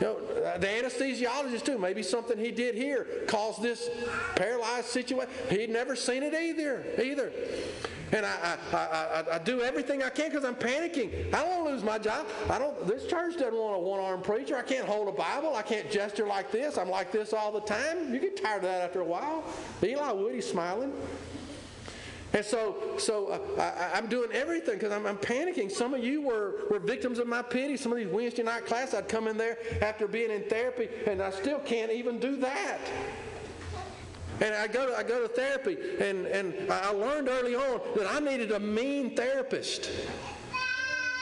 You 0.00 0.06
know, 0.06 0.16
uh, 0.44 0.58
the 0.58 0.66
anesthesiologist 0.66 1.64
too. 1.64 1.78
Maybe 1.78 2.02
something 2.02 2.38
he 2.38 2.50
did 2.50 2.74
here 2.74 3.06
caused 3.26 3.62
this 3.62 3.88
paralyzed 4.36 4.86
situation. 4.86 5.30
He'd 5.48 5.70
never 5.70 5.96
seen 5.96 6.22
it 6.22 6.34
either. 6.34 6.84
Either. 7.02 7.32
And 8.12 8.26
I, 8.26 8.58
I, 8.72 8.76
I, 8.76 9.24
I 9.36 9.38
do 9.38 9.62
everything 9.62 10.02
I 10.02 10.08
can 10.08 10.30
because 10.30 10.44
I'm 10.44 10.56
panicking. 10.56 11.32
I 11.32 11.42
don't 11.42 11.50
want 11.50 11.66
to 11.66 11.70
lose 11.74 11.84
my 11.84 11.96
job. 11.96 12.26
I 12.50 12.58
don't. 12.58 12.86
This 12.86 13.06
church 13.06 13.34
doesn't 13.34 13.54
want 13.54 13.76
a 13.76 13.78
one-armed 13.78 14.24
preacher. 14.24 14.56
I 14.56 14.62
can't 14.62 14.86
hold 14.86 15.08
a 15.08 15.12
Bible. 15.12 15.54
I 15.54 15.62
can't 15.62 15.90
gesture 15.90 16.26
like 16.26 16.50
this. 16.50 16.76
I'm 16.76 16.90
like 16.90 17.12
this 17.12 17.32
all 17.32 17.52
the 17.52 17.60
time. 17.60 18.12
You 18.12 18.18
get 18.18 18.42
tired 18.42 18.58
of 18.58 18.62
that 18.64 18.82
after 18.82 19.00
a 19.00 19.04
while. 19.04 19.44
Eli 19.82 20.10
Wood, 20.10 20.34
he's 20.34 20.50
smiling. 20.50 20.92
And 22.32 22.44
so, 22.44 22.76
so 22.96 23.28
uh, 23.58 23.90
I, 23.92 23.98
am 23.98 24.06
doing 24.06 24.30
everything 24.32 24.74
because 24.74 24.92
I'm, 24.92 25.04
I'm, 25.04 25.16
panicking. 25.16 25.70
Some 25.70 25.94
of 25.94 26.04
you 26.04 26.22
were, 26.22 26.66
were 26.70 26.78
victims 26.78 27.18
of 27.18 27.26
my 27.26 27.42
pity. 27.42 27.76
Some 27.76 27.90
of 27.90 27.98
these 27.98 28.06
Wednesday 28.06 28.44
night 28.44 28.66
classes, 28.66 28.94
I'd 28.94 29.08
come 29.08 29.26
in 29.26 29.36
there 29.36 29.58
after 29.82 30.06
being 30.06 30.30
in 30.30 30.44
therapy, 30.44 30.88
and 31.06 31.20
I 31.20 31.30
still 31.30 31.58
can't 31.58 31.90
even 31.90 32.20
do 32.20 32.36
that. 32.36 32.78
And 34.40 34.54
I 34.54 34.68
go 34.68 34.86
to, 34.86 34.96
I 34.96 35.02
go 35.02 35.20
to 35.20 35.28
therapy, 35.28 35.76
and, 36.00 36.26
and 36.26 36.70
I 36.72 36.90
learned 36.90 37.28
early 37.28 37.56
on 37.56 37.80
that 37.96 38.06
I 38.08 38.20
needed 38.20 38.52
a 38.52 38.60
mean 38.60 39.16
therapist. 39.16 39.90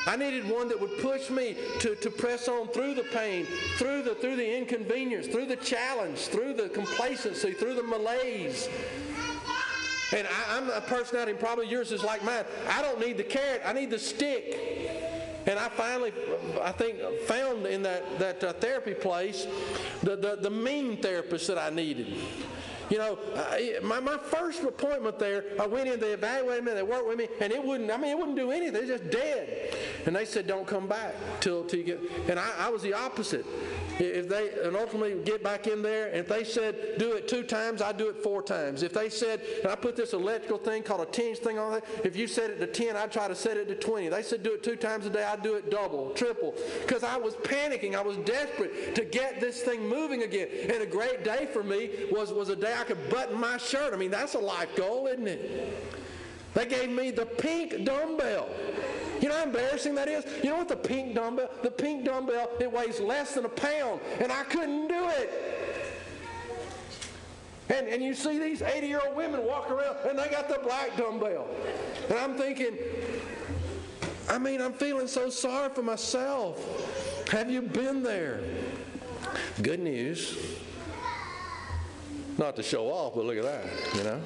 I 0.06 0.16
needed 0.16 0.48
one 0.48 0.68
that 0.68 0.80
would 0.80 0.98
push 0.98 1.28
me 1.28 1.56
to, 1.80 1.94
to 1.96 2.10
press 2.10 2.48
on 2.48 2.68
through 2.68 2.94
the 2.94 3.02
pain, 3.02 3.46
through 3.76 4.02
the, 4.02 4.14
through 4.14 4.36
the 4.36 4.56
inconvenience, 4.58 5.26
through 5.26 5.46
the 5.46 5.56
challenge, 5.56 6.18
through 6.28 6.54
the 6.54 6.68
complacency, 6.68 7.52
through 7.52 7.74
the 7.74 7.82
malaise. 7.82 8.68
And 10.14 10.26
I, 10.26 10.56
am 10.56 10.70
a 10.70 10.80
personality, 10.80 11.32
and 11.32 11.40
probably 11.40 11.66
yours 11.66 11.92
is 11.92 12.02
like 12.02 12.24
mine. 12.24 12.44
I 12.68 12.80
don't 12.80 12.98
need 12.98 13.18
the 13.18 13.24
carrot, 13.24 13.62
I 13.64 13.72
need 13.72 13.90
the 13.90 13.98
stick. 13.98 14.88
And 15.46 15.58
I 15.58 15.68
finally, 15.70 16.12
I 16.62 16.72
think, 16.72 16.98
found 17.26 17.66
in 17.66 17.82
that, 17.82 18.18
that 18.18 18.44
uh, 18.44 18.52
therapy 18.54 18.92
place 18.92 19.46
the, 20.02 20.16
the, 20.16 20.36
the 20.36 20.50
mean 20.50 20.98
therapist 20.98 21.46
that 21.46 21.58
I 21.58 21.70
needed. 21.70 22.14
You 22.90 22.98
know, 22.98 23.18
I, 23.36 23.78
my, 23.82 24.00
my 24.00 24.16
first 24.16 24.62
appointment 24.62 25.18
there, 25.18 25.44
I 25.60 25.66
went 25.66 25.88
in, 25.88 26.00
they 26.00 26.12
evaluated 26.12 26.64
me, 26.64 26.72
they 26.72 26.82
worked 26.82 27.06
with 27.06 27.18
me, 27.18 27.28
and 27.40 27.52
it 27.52 27.62
wouldn't, 27.62 27.90
I 27.90 27.98
mean, 27.98 28.10
it 28.10 28.18
wouldn't 28.18 28.36
do 28.36 28.50
anything. 28.50 28.80
Was 28.80 28.88
just 28.88 29.10
dead. 29.10 29.74
And 30.06 30.16
they 30.16 30.24
said, 30.24 30.46
don't 30.46 30.66
come 30.66 30.86
back 30.86 31.14
till, 31.40 31.64
till 31.64 31.80
you 31.80 31.84
get, 31.84 32.00
and 32.28 32.38
I, 32.38 32.50
I 32.58 32.68
was 32.70 32.82
the 32.82 32.94
opposite. 32.94 33.44
If 33.98 34.28
they, 34.28 34.50
and 34.64 34.76
ultimately 34.76 35.22
get 35.24 35.42
back 35.42 35.66
in 35.66 35.82
there, 35.82 36.08
if 36.08 36.28
they 36.28 36.44
said 36.44 36.98
do 36.98 37.12
it 37.12 37.28
two 37.28 37.42
times, 37.42 37.82
I 37.82 37.92
do 37.92 38.08
it 38.08 38.22
four 38.22 38.42
times. 38.42 38.82
If 38.82 38.92
they 38.92 39.08
said, 39.08 39.40
and 39.62 39.70
I 39.70 39.74
put 39.74 39.96
this 39.96 40.12
electrical 40.12 40.58
thing 40.58 40.82
called 40.82 41.00
a 41.00 41.06
tinge 41.06 41.38
thing 41.38 41.58
on 41.58 41.74
it, 41.74 41.84
if 42.04 42.16
you 42.16 42.26
set 42.26 42.50
it 42.50 42.58
to 42.58 42.66
10, 42.66 42.96
I'd 42.96 43.12
try 43.12 43.28
to 43.28 43.34
set 43.34 43.56
it 43.56 43.68
to 43.68 43.74
20. 43.74 44.08
They 44.08 44.22
said 44.22 44.42
do 44.42 44.54
it 44.54 44.62
two 44.62 44.76
times 44.76 45.06
a 45.06 45.10
day, 45.10 45.24
I'd 45.24 45.42
do 45.42 45.54
it 45.54 45.70
double, 45.70 46.10
triple. 46.10 46.54
Because 46.80 47.02
I 47.02 47.16
was 47.16 47.34
panicking. 47.34 47.94
I 47.94 48.02
was 48.02 48.16
desperate 48.18 48.94
to 48.94 49.04
get 49.04 49.40
this 49.40 49.62
thing 49.62 49.88
moving 49.88 50.22
again. 50.22 50.48
And 50.62 50.82
a 50.82 50.86
great 50.86 51.24
day 51.24 51.48
for 51.52 51.62
me 51.62 51.90
was, 52.10 52.32
was 52.32 52.48
a 52.48 52.56
day 52.56 52.74
I 52.78 52.84
could 52.84 53.10
button 53.10 53.38
my 53.38 53.56
shirt. 53.56 53.92
I 53.92 53.96
mean, 53.96 54.10
that's 54.10 54.34
a 54.34 54.38
life 54.38 54.74
goal, 54.76 55.06
isn't 55.06 55.26
it? 55.26 55.76
They 56.54 56.66
gave 56.66 56.90
me 56.90 57.10
the 57.10 57.26
pink 57.26 57.84
dumbbell. 57.84 58.48
You 59.20 59.28
know 59.28 59.36
how 59.36 59.44
embarrassing 59.44 59.94
that 59.96 60.08
is? 60.08 60.24
You 60.42 60.50
know 60.50 60.58
what 60.58 60.68
the 60.68 60.76
pink 60.76 61.14
dumbbell? 61.14 61.50
The 61.62 61.70
pink 61.70 62.04
dumbbell, 62.04 62.50
it 62.60 62.72
weighs 62.72 63.00
less 63.00 63.34
than 63.34 63.44
a 63.44 63.48
pound, 63.48 64.00
and 64.20 64.30
I 64.30 64.44
couldn't 64.44 64.88
do 64.88 65.08
it. 65.08 65.58
And, 67.70 67.86
and 67.86 68.02
you 68.02 68.14
see 68.14 68.38
these 68.38 68.62
80 68.62 68.86
year 68.86 69.00
old 69.06 69.16
women 69.16 69.44
walk 69.44 69.70
around 69.70 69.96
and 70.08 70.18
they 70.18 70.28
got 70.28 70.48
the 70.48 70.58
black 70.62 70.96
dumbbell. 70.96 71.46
And 72.08 72.18
I'm 72.18 72.34
thinking, 72.34 72.78
I 74.28 74.38
mean, 74.38 74.62
I'm 74.62 74.72
feeling 74.72 75.06
so 75.06 75.28
sorry 75.28 75.68
for 75.74 75.82
myself. 75.82 77.28
Have 77.30 77.50
you 77.50 77.60
been 77.60 78.02
there? 78.02 78.42
Good 79.60 79.80
news. 79.80 80.56
Not 82.38 82.56
to 82.56 82.62
show 82.62 82.86
off, 82.86 83.14
but 83.14 83.26
look 83.26 83.36
at 83.36 83.42
that, 83.42 83.96
you 83.96 84.04
know. 84.04 84.20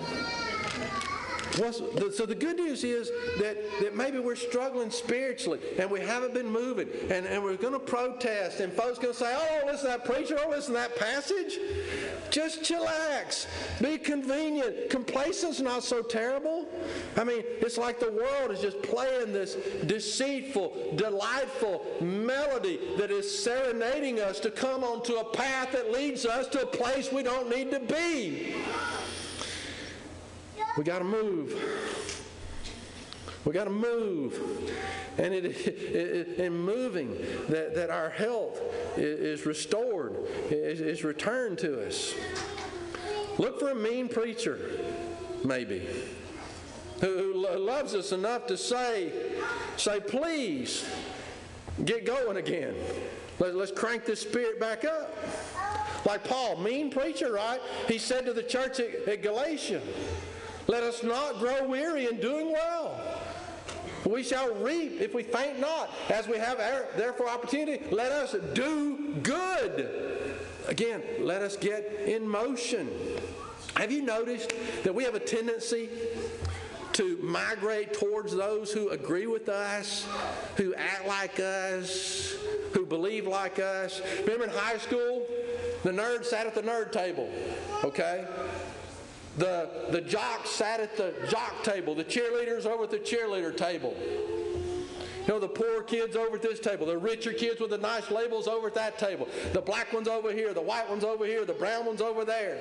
The, 1.53 2.13
so 2.15 2.25
the 2.25 2.35
good 2.35 2.57
news 2.57 2.83
is 2.83 3.11
that, 3.39 3.59
that 3.81 3.95
maybe 3.95 4.19
we're 4.19 4.37
struggling 4.37 4.91
spiritually 4.91 5.61
and 5.79 5.91
we 5.91 6.01
haven't 6.01 6.33
been 6.33 6.51
moving 6.51 6.89
and, 7.11 7.27
and 7.27 7.43
we're 7.43 7.57
going 7.57 7.75
to 7.75 7.79
protest 7.79 8.61
and 8.61 8.73
folks 8.73 8.99
going 8.99 9.13
to 9.13 9.19
say, 9.19 9.35
oh, 9.37 9.67
listen 9.67 9.91
to 9.91 9.99
that 9.99 10.05
preacher, 10.05 10.39
oh, 10.43 10.49
listen 10.49 10.75
to 10.75 10.81
that 10.81 10.97
passage. 10.97 11.59
Just 12.31 12.63
chillax. 12.63 13.47
Be 13.83 13.99
convenient. 13.99 14.89
Complacent's 14.89 15.61
not 15.61 15.85
so 15.85 16.03
terrible. 16.03 16.67
I 17.17 17.25
mean, 17.25 17.43
it's 17.61 17.77
like 17.77 18.01
the 18.01 18.11
world 18.11 18.51
is 18.51 18.61
just 18.61 18.81
playing 18.83 19.33
this 19.33 19.57
deceitful, 19.87 20.95
delightful 20.97 21.85
melody 22.01 22.81
that 22.97 23.11
is 23.11 23.43
serenading 23.43 24.21
us 24.21 24.41
to 24.41 24.51
come 24.51 24.83
onto 24.83 25.17
a 25.17 25.25
path 25.25 25.73
that 25.73 25.93
leads 25.93 26.25
us 26.25 26.49
to 26.49 26.63
a 26.63 26.67
place 26.67 27.13
we 27.13 27.23
don't 27.23 27.51
need 27.51 27.71
to 27.71 27.81
be. 27.81 28.55
We 30.77 30.85
got 30.85 30.99
to 30.99 31.05
move. 31.05 32.23
We 33.45 33.53
got 33.53 33.65
to 33.65 33.71
move. 33.71 34.73
And 35.19 35.35
it, 35.35 35.45
it, 35.45 36.39
in 36.39 36.57
moving, 36.57 37.17
that, 37.49 37.75
that 37.75 37.91
our 37.91 38.11
health 38.11 38.61
is 38.97 39.45
restored, 39.45 40.17
is, 40.51 40.81
is 40.81 41.05
returned 41.05 41.59
to 41.59 41.87
us. 41.87 42.15
Look 43.39 43.61
for 43.61 43.71
a 43.71 43.75
mean 43.75 44.09
preacher, 44.09 44.71
maybe, 45.45 45.87
who, 47.01 47.47
who 47.47 47.59
loves 47.59 47.95
us 47.95 48.13
enough 48.13 48.47
to 48.47 48.57
say, 48.57 49.13
say, 49.77 50.01
please, 50.01 50.87
get 51.85 52.05
going 52.05 52.37
again. 52.37 52.75
Let, 53.39 53.55
let's 53.55 53.73
crank 53.73 54.05
this 54.05 54.21
spirit 54.21 54.61
back 54.61 54.85
up. 54.85 55.17
Like 56.05 56.25
Paul, 56.25 56.57
mean 56.57 56.91
preacher, 56.91 57.33
right? 57.33 57.61
He 57.89 57.99
said 57.99 58.27
to 58.27 58.33
the 58.33 58.43
church 58.43 58.81
at, 58.81 59.09
at 59.09 59.23
Galatia, 59.23 59.81
let 60.67 60.83
us 60.83 61.03
not 61.03 61.39
grow 61.39 61.67
weary 61.67 62.07
in 62.07 62.21
doing 62.21 62.53
well. 62.53 63.01
We 64.05 64.23
shall 64.23 64.55
reap 64.55 65.01
if 65.01 65.15
we 65.15 65.23
faint 65.23 65.61
not. 65.61 65.91
As 66.11 66.27
we 66.27 66.37
have 66.39 66.59
therefore 66.97 67.29
opportunity, 67.29 67.85
let 67.91 68.11
us 68.11 68.35
do 68.55 69.15
good. 69.23 70.37
Again, 70.69 71.03
let 71.21 71.43
us 71.43 71.57
get 71.57 71.85
in 72.07 72.27
motion. 72.27 72.89
Have 73.77 73.91
you 73.91 74.03
noticed 74.03 74.53
that 74.85 74.95
we 74.95 75.05
have 75.05 75.15
a 75.15 75.21
tendency 75.21 75.89
to 76.95 77.17
migrate 77.23 77.95
towards 77.95 78.35
those 78.35 78.71
who 78.71 78.91
agree 78.91 79.27
with 79.27 79.49
us, 79.49 80.07
who 80.57 80.75
act 80.75 81.07
like 81.07 81.41
us, 81.41 82.35
who 82.75 82.85
believe 82.85 83.27
like 83.27 83.59
us? 83.59 84.03
Remember 84.21 84.45
in 84.45 84.51
high 84.51 84.79
school, 84.79 85.27
the 85.85 85.91
nerd 85.91 86.25
sat 86.25 86.47
at 86.47 86.55
the 86.55 86.63
nerd 86.63 86.93
table, 86.93 87.33
okay? 87.83 88.27
The, 89.39 89.87
the 89.91 90.01
jocks 90.01 90.51
sat 90.51 90.81
at 90.81 90.97
the 90.97 91.15
jock 91.29 91.63
table, 91.63 91.95
the 91.95 92.05
cheerleaders 92.05 92.67
over 92.67 92.85
at 92.85 92.91
the 92.91 92.99
cheerleader 92.99 93.57
table. 93.57 93.97
You 93.99 95.29
know, 95.29 95.39
the 95.39 95.49
poor 95.49 95.83
kids 95.83 96.17
over 96.17 96.37
at 96.37 96.43
this 96.43 96.59
table, 96.59 96.85
the 96.85 96.99
richer 96.99 97.33
kids 97.33 97.61
with 97.61 97.71
the 97.71 97.79
nice 97.79 98.11
labels 98.11 98.49
over 98.49 98.67
at 98.67 98.75
that 98.75 98.99
table, 98.99 99.29
the 99.53 99.61
black 99.61 99.93
ones 99.93 100.09
over 100.09 100.33
here, 100.33 100.53
the 100.53 100.61
white 100.61 100.89
ones 100.91 101.05
over 101.05 101.25
here, 101.25 101.45
the 101.45 101.53
brown 101.53 101.87
ones 101.87 102.01
over 102.01 102.25
there. 102.25 102.59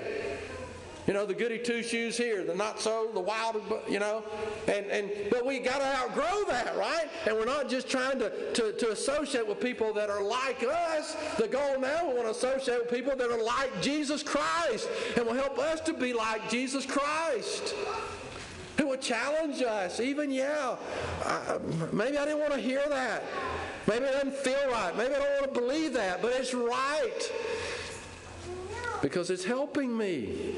You 1.07 1.13
know, 1.13 1.25
the 1.25 1.33
goody 1.33 1.57
two 1.57 1.81
shoes 1.81 2.15
here, 2.15 2.43
the 2.43 2.53
not 2.53 2.79
so, 2.79 3.09
the 3.13 3.19
wild, 3.19 3.61
you 3.89 3.99
know. 3.99 4.23
And, 4.67 4.85
and 4.85 5.11
but 5.31 5.45
we 5.45 5.57
got 5.59 5.79
to 5.79 5.97
outgrow 5.97 6.43
that, 6.47 6.77
right? 6.77 7.07
And 7.25 7.35
we're 7.35 7.45
not 7.45 7.69
just 7.69 7.89
trying 7.89 8.19
to, 8.19 8.53
to, 8.53 8.73
to 8.73 8.91
associate 8.91 9.47
with 9.47 9.59
people 9.59 9.93
that 9.93 10.09
are 10.11 10.23
like 10.23 10.63
us. 10.63 11.15
The 11.37 11.47
goal 11.47 11.79
now, 11.79 12.07
we 12.07 12.13
want 12.13 12.25
to 12.25 12.31
associate 12.31 12.81
with 12.81 12.91
people 12.91 13.15
that 13.15 13.31
are 13.31 13.41
like 13.41 13.81
Jesus 13.81 14.21
Christ 14.21 14.87
and 15.17 15.25
will 15.25 15.33
help 15.33 15.57
us 15.57 15.81
to 15.81 15.93
be 15.93 16.13
like 16.13 16.49
Jesus 16.49 16.85
Christ. 16.85 17.73
Who 18.77 18.87
will 18.87 18.97
challenge 18.97 19.61
us, 19.61 19.99
even, 19.99 20.31
yeah, 20.31 20.75
I, 21.25 21.57
maybe 21.91 22.17
I 22.17 22.25
didn't 22.25 22.39
want 22.39 22.53
to 22.53 22.59
hear 22.59 22.83
that. 22.89 23.23
Maybe 23.87 24.05
it 24.05 24.11
doesn't 24.11 24.35
feel 24.35 24.71
right. 24.71 24.95
Maybe 24.95 25.13
I 25.15 25.19
don't 25.19 25.41
want 25.41 25.53
to 25.53 25.59
believe 25.59 25.93
that, 25.93 26.21
but 26.21 26.31
it's 26.33 26.53
right 26.53 27.31
because 29.01 29.29
it's 29.29 29.43
helping 29.43 29.97
me 29.97 30.55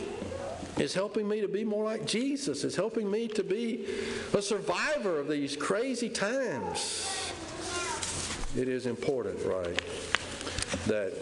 is 0.78 0.94
helping 0.94 1.28
me 1.28 1.42
to 1.42 1.48
be 1.48 1.64
more 1.64 1.86
like 1.86 2.06
Jesus. 2.06 2.64
It's 2.64 2.76
helping 2.76 3.10
me 3.10 3.28
to 3.30 3.44
be 3.44 3.86
a 4.34 4.42
survivor 4.42 5.20
of 5.20 5.28
these 5.28 5.56
crazy 5.56 6.10
times. 6.10 7.34
It 8.58 8.68
is 8.68 8.86
important, 8.86 9.44
right, 9.46 9.82
that 10.88 11.14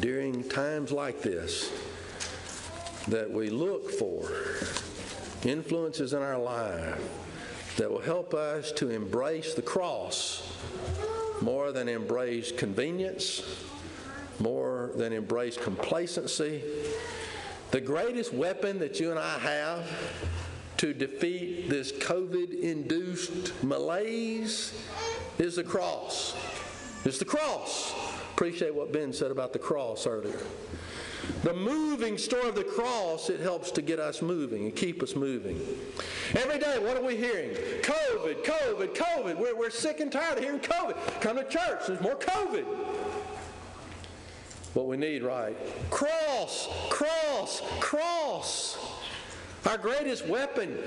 during 0.00 0.48
times 0.48 0.92
like 0.92 1.22
this, 1.22 1.70
that 3.08 3.30
we 3.30 3.50
look 3.50 3.90
for 3.90 4.30
influences 5.44 6.12
in 6.12 6.22
our 6.22 6.38
life 6.38 7.00
that 7.76 7.90
will 7.90 8.00
help 8.00 8.34
us 8.34 8.72
to 8.72 8.90
embrace 8.90 9.54
the 9.54 9.62
cross 9.62 10.56
more 11.40 11.72
than 11.72 11.88
embrace 11.88 12.52
convenience, 12.52 13.42
more 14.38 14.92
than 14.96 15.12
embrace 15.12 15.56
complacency, 15.56 16.62
the 17.74 17.80
greatest 17.80 18.32
weapon 18.32 18.78
that 18.78 19.00
you 19.00 19.10
and 19.10 19.18
I 19.18 19.36
have 19.36 19.84
to 20.76 20.94
defeat 20.94 21.68
this 21.68 21.90
COVID 21.90 22.60
induced 22.60 23.64
malaise 23.64 24.80
is 25.40 25.56
the 25.56 25.64
cross. 25.64 26.36
It's 27.04 27.18
the 27.18 27.24
cross. 27.24 27.92
Appreciate 28.32 28.72
what 28.72 28.92
Ben 28.92 29.12
said 29.12 29.32
about 29.32 29.52
the 29.52 29.58
cross 29.58 30.06
earlier. 30.06 30.38
The 31.42 31.52
moving 31.52 32.16
story 32.16 32.48
of 32.48 32.54
the 32.54 32.62
cross, 32.62 33.28
it 33.28 33.40
helps 33.40 33.72
to 33.72 33.82
get 33.82 33.98
us 33.98 34.22
moving 34.22 34.66
and 34.66 34.76
keep 34.76 35.02
us 35.02 35.16
moving. 35.16 35.60
Every 36.36 36.60
day, 36.60 36.78
what 36.78 36.96
are 36.96 37.02
we 37.02 37.16
hearing? 37.16 37.56
COVID, 37.80 38.44
COVID, 38.44 38.94
COVID. 38.94 39.36
We're, 39.36 39.56
we're 39.56 39.70
sick 39.70 39.98
and 39.98 40.12
tired 40.12 40.38
of 40.38 40.44
hearing 40.44 40.60
COVID. 40.60 41.20
Come 41.20 41.38
to 41.38 41.44
church, 41.48 41.88
there's 41.88 42.00
more 42.00 42.14
COVID 42.14 42.66
what 44.74 44.86
we 44.86 44.96
need 44.96 45.22
right. 45.22 45.56
Cross, 45.90 46.68
cross, 46.90 47.08
cross. 47.43 47.43
Our 49.66 49.78
greatest 49.78 50.26
weapon 50.26 50.78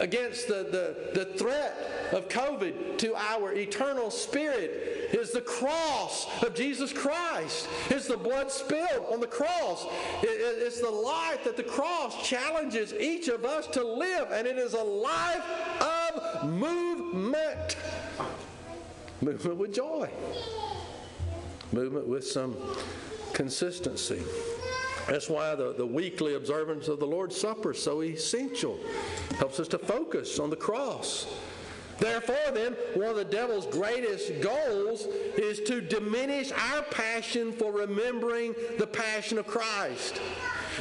against 0.00 0.48
the, 0.48 0.66
the, 1.14 1.18
the 1.18 1.38
threat 1.38 2.10
of 2.12 2.28
COVID 2.28 2.98
to 2.98 3.14
our 3.14 3.52
eternal 3.52 4.10
spirit 4.10 5.10
is 5.12 5.30
the 5.30 5.40
cross 5.40 6.26
of 6.42 6.54
Jesus 6.54 6.92
Christ. 6.92 7.68
It's 7.88 8.08
the 8.08 8.16
blood 8.16 8.50
spilled 8.50 9.06
on 9.12 9.20
the 9.20 9.26
cross. 9.26 9.86
It, 10.22 10.26
it, 10.26 10.66
it's 10.66 10.80
the 10.80 10.90
life 10.90 11.44
that 11.44 11.56
the 11.56 11.62
cross 11.62 12.28
challenges 12.28 12.92
each 12.92 13.28
of 13.28 13.44
us 13.44 13.66
to 13.68 13.84
live, 13.84 14.32
and 14.32 14.46
it 14.46 14.58
is 14.58 14.74
a 14.74 14.82
life 14.82 15.44
of 15.80 16.50
movement. 16.50 17.76
Movement 19.20 19.56
with 19.56 19.74
joy. 19.74 20.10
Movement 21.72 22.08
with 22.08 22.26
some 22.26 22.56
consistency. 23.32 24.22
That's 25.06 25.28
why 25.28 25.54
the, 25.54 25.72
the 25.74 25.86
weekly 25.86 26.34
observance 26.34 26.88
of 26.88 26.98
the 26.98 27.06
Lord's 27.06 27.38
Supper 27.38 27.72
is 27.72 27.82
so 27.82 28.02
essential. 28.02 28.78
Helps 29.38 29.60
us 29.60 29.68
to 29.68 29.78
focus 29.78 30.38
on 30.38 30.50
the 30.50 30.56
cross. 30.56 31.26
Therefore, 31.98 32.52
then, 32.52 32.72
one 32.94 33.08
of 33.08 33.16
the 33.16 33.24
devil's 33.24 33.66
greatest 33.66 34.40
goals 34.40 35.06
is 35.36 35.60
to 35.60 35.80
diminish 35.80 36.50
our 36.50 36.82
passion 36.82 37.52
for 37.52 37.72
remembering 37.72 38.54
the 38.78 38.86
passion 38.86 39.38
of 39.38 39.46
Christ. 39.46 40.20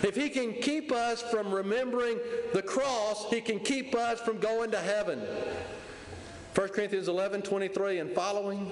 If 0.02 0.16
he 0.16 0.30
can 0.30 0.54
keep 0.54 0.92
us 0.92 1.22
from 1.22 1.54
remembering 1.54 2.20
the 2.54 2.64
cross, 2.64 3.30
he 3.30 3.42
can 3.42 3.60
keep 3.60 3.94
us 3.94 4.20
from 4.22 4.40
going 4.40 4.72
to 4.72 4.80
heaven. 4.80 5.22
1 6.56 6.70
Corinthians 6.70 7.08
11 7.08 7.42
23 7.42 8.00
and 8.00 8.12
following. 8.12 8.72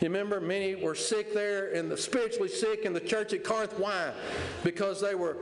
You 0.00 0.08
remember 0.08 0.40
many 0.40 0.76
were 0.76 0.94
sick 0.94 1.34
there 1.34 1.74
and 1.74 1.90
the 1.90 1.96
spiritually 1.96 2.48
sick 2.48 2.84
in 2.84 2.92
the 2.92 3.00
church 3.00 3.32
at 3.32 3.42
Corinth. 3.42 3.74
Why? 3.76 4.12
Because 4.62 5.00
they 5.00 5.16
were 5.16 5.36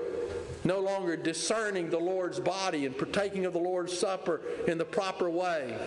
no 0.64 0.80
longer 0.80 1.14
discerning 1.14 1.90
the 1.90 1.98
Lord's 1.98 2.40
body 2.40 2.86
and 2.86 2.96
partaking 2.96 3.44
of 3.44 3.52
the 3.52 3.58
Lord's 3.58 3.96
Supper 3.96 4.40
in 4.66 4.78
the 4.78 4.84
proper 4.84 5.28
way. 5.28 5.78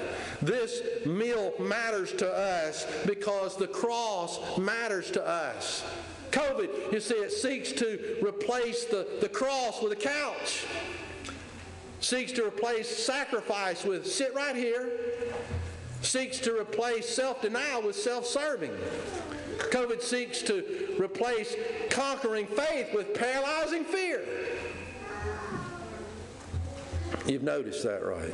This 0.41 0.81
meal 1.05 1.53
matters 1.59 2.13
to 2.13 2.31
us 2.31 2.85
because 3.05 3.57
the 3.57 3.67
cross 3.67 4.39
matters 4.59 5.09
to 5.11 5.27
us. 5.27 5.83
COVID, 6.29 6.93
you 6.93 6.99
see, 6.99 7.15
it 7.15 7.31
seeks 7.31 7.71
to 7.73 8.17
replace 8.23 8.85
the, 8.85 9.07
the 9.19 9.27
cross 9.27 9.81
with 9.81 9.91
a 9.91 9.97
couch, 9.97 10.65
seeks 11.99 12.31
to 12.33 12.45
replace 12.45 12.87
sacrifice 12.87 13.83
with 13.83 14.07
sit 14.07 14.33
right 14.33 14.55
here 14.55 15.10
seeks 16.01 16.39
to 16.39 16.59
replace 16.59 17.07
self 17.07 17.41
denial 17.41 17.81
with 17.81 17.95
self 17.95 18.25
serving. 18.25 18.71
COVID 19.57 20.01
seeks 20.01 20.41
to 20.43 20.95
replace 20.99 21.55
conquering 21.89 22.47
faith 22.47 22.93
with 22.93 23.13
paralyzing 23.13 23.85
fear. 23.85 24.21
You've 27.25 27.43
noticed 27.43 27.83
that, 27.83 28.03
right? 28.03 28.33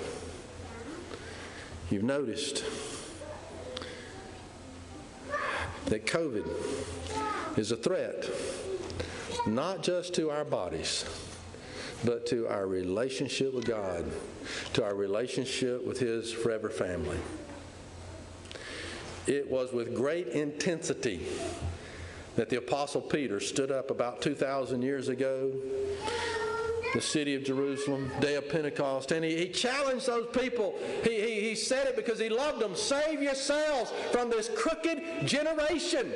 You've 1.90 2.04
noticed 2.04 2.64
that 5.86 6.06
COVID 6.06 7.58
is 7.58 7.72
a 7.72 7.78
threat 7.78 8.30
not 9.46 9.82
just 9.84 10.14
to 10.16 10.30
our 10.30 10.44
bodies, 10.44 11.06
but 12.04 12.26
to 12.28 12.48
our 12.48 12.68
relationship 12.68 13.54
with 13.54 13.66
God, 13.66 14.06
to 14.74 14.84
our 14.84 14.96
relationship 14.96 15.86
with 15.86 16.00
His 16.00 16.32
forever 16.32 16.70
family. 16.70 17.18
It 19.28 19.52
was 19.52 19.74
with 19.74 19.94
great 19.94 20.30
intensity 20.30 21.28
that 22.38 22.50
the 22.50 22.58
Apostle 22.58 23.02
Peter 23.02 23.40
stood 23.42 23.72
up 23.72 23.92
about 23.92 24.22
2,000 24.22 24.82
years 24.82 25.10
ago, 25.10 25.52
the 26.94 27.02
city 27.02 27.36
of 27.36 27.44
Jerusalem, 27.44 28.10
day 28.22 28.36
of 28.36 28.48
Pentecost, 28.48 29.12
and 29.12 29.26
he, 29.26 29.36
he 29.36 29.50
challenged 29.50 30.08
those 30.08 30.28
people. 30.28 30.76
He, 31.04 31.20
he, 31.20 31.42
he 31.42 31.56
said 31.56 31.88
it 31.88 31.98
because 31.98 32.20
he 32.20 32.30
loved 32.30 32.62
them. 32.62 32.76
Save 32.76 33.22
yourselves 33.22 33.92
from 34.12 34.30
this 34.30 34.50
crooked 34.56 35.02
generation. 35.26 36.12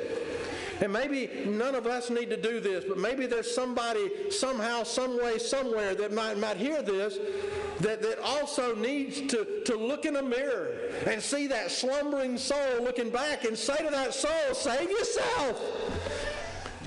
And 0.80 0.92
maybe 0.92 1.28
none 1.46 1.74
of 1.74 1.86
us 1.86 2.08
need 2.08 2.30
to 2.30 2.36
do 2.36 2.60
this, 2.60 2.84
but 2.88 2.98
maybe 2.98 3.26
there's 3.26 3.54
somebody 3.54 4.30
somehow, 4.30 4.84
some 4.84 5.22
way, 5.22 5.38
somewhere 5.38 5.94
that 5.94 6.12
might, 6.12 6.38
might 6.38 6.56
hear 6.56 6.82
this 6.82 7.18
that, 7.82 8.00
that 8.02 8.18
also 8.20 8.74
needs 8.74 9.20
to, 9.22 9.62
to 9.64 9.76
look 9.76 10.06
in 10.06 10.16
a 10.16 10.22
mirror 10.22 10.70
and 11.06 11.20
see 11.20 11.46
that 11.48 11.70
slumbering 11.70 12.38
soul 12.38 12.80
looking 12.80 13.10
back 13.10 13.44
and 13.44 13.56
say 13.56 13.76
to 13.76 13.90
that 13.90 14.14
soul, 14.14 14.54
save 14.54 14.90
yourself 14.90 15.60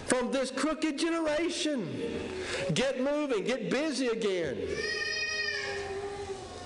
from 0.08 0.32
this 0.32 0.52
crooked 0.52 0.98
generation. 0.98 1.88
Get 2.74 3.02
moving, 3.02 3.44
get 3.44 3.70
busy 3.70 4.08
again. 4.08 4.58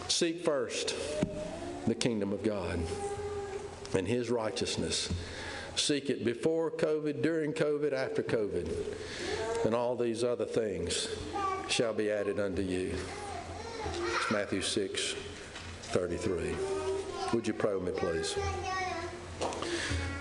Seek 0.07 0.43
first 0.43 0.95
the 1.87 1.95
kingdom 1.95 2.31
of 2.31 2.43
God 2.43 2.79
and 3.95 4.07
his 4.07 4.29
righteousness. 4.29 5.11
Seek 5.75 6.09
it 6.09 6.23
before 6.23 6.69
COVID, 6.69 7.21
during 7.21 7.53
COVID, 7.53 7.93
after 7.93 8.21
COVID, 8.21 9.65
and 9.65 9.73
all 9.73 9.95
these 9.95 10.23
other 10.23 10.45
things 10.45 11.07
shall 11.69 11.93
be 11.93 12.11
added 12.11 12.39
unto 12.39 12.61
you. 12.61 12.95
It's 13.85 14.31
Matthew 14.31 14.61
6 14.61 15.15
33. 15.83 16.55
Would 17.33 17.47
you 17.47 17.53
pray 17.53 17.73
with 17.75 17.83
me, 17.83 17.91
please? 17.91 18.35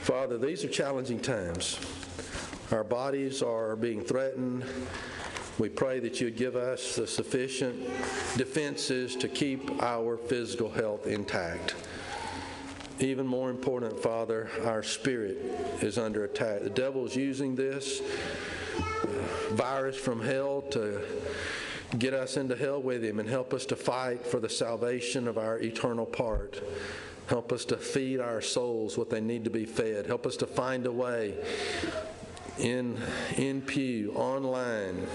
Father, 0.03 0.39
these 0.39 0.65
are 0.65 0.69
challenging 0.69 1.21
times. 1.21 1.79
Our 2.71 2.85
bodies 2.85 3.43
are 3.43 3.77
being 3.77 4.03
threatened. 4.03 4.65
We 5.59 5.69
pray 5.69 6.01
that 6.01 6.21
you'd 6.21 6.37
give 6.37 6.55
us 6.55 6.97
the 6.97 7.07
sufficient 7.07 7.89
defenses 8.37 9.17
to 9.17 9.29
keep 9.29 9.83
our 9.83 10.17
physical 10.17 10.71
health 10.71 11.07
intact. 11.07 11.75
Even 13.01 13.27
more 13.27 13.51
important, 13.51 13.99
Father, 14.01 14.51
our 14.65 14.83
spirit 14.83 15.37
is 15.83 15.99
under 15.99 16.25
attack. 16.25 16.63
The 16.63 16.71
devil 16.71 17.05
is 17.07 17.17
using 17.17 17.55
this 17.55 18.01
virus 19.51 19.97
from 19.97 20.21
hell 20.21 20.63
to 20.71 21.01
get 21.97 22.13
us 22.13 22.37
into 22.37 22.55
hell 22.55 22.83
with 22.83 23.03
him 23.03 23.19
and 23.19 23.29
help 23.29 23.55
us 23.55 23.65
to 23.67 23.77
fight 23.77 24.27
for 24.27 24.41
the 24.41 24.49
salvation 24.49 25.27
of 25.27 25.39
our 25.39 25.59
eternal 25.59 26.05
part. 26.05 26.61
Help 27.29 27.53
us 27.53 27.65
to 27.67 27.77
feed 27.77 28.21
our 28.21 28.41
souls 28.41 28.99
what 28.99 29.11
they 29.11 29.21
need 29.21 29.45
to 29.45 29.51
be 29.51 29.65
fed. 29.65 30.07
Help 30.07 30.27
us 30.27 30.37
to 30.37 30.47
find 30.47 30.87
a 30.87 30.93
way 30.93 31.35
in, 32.59 32.99
in 33.37 33.63
pew, 33.63 34.13
online, 34.15 35.07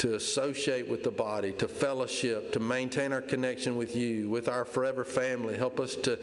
to 0.00 0.14
associate 0.14 0.88
with 0.88 1.04
the 1.04 1.10
body, 1.10 1.52
to 1.52 1.68
fellowship, 1.68 2.52
to 2.52 2.58
maintain 2.58 3.12
our 3.12 3.20
connection 3.20 3.76
with 3.76 3.94
you, 3.94 4.30
with 4.30 4.48
our 4.48 4.64
forever 4.64 5.04
family. 5.04 5.58
Help 5.58 5.78
us 5.78 5.94
to 5.94 6.18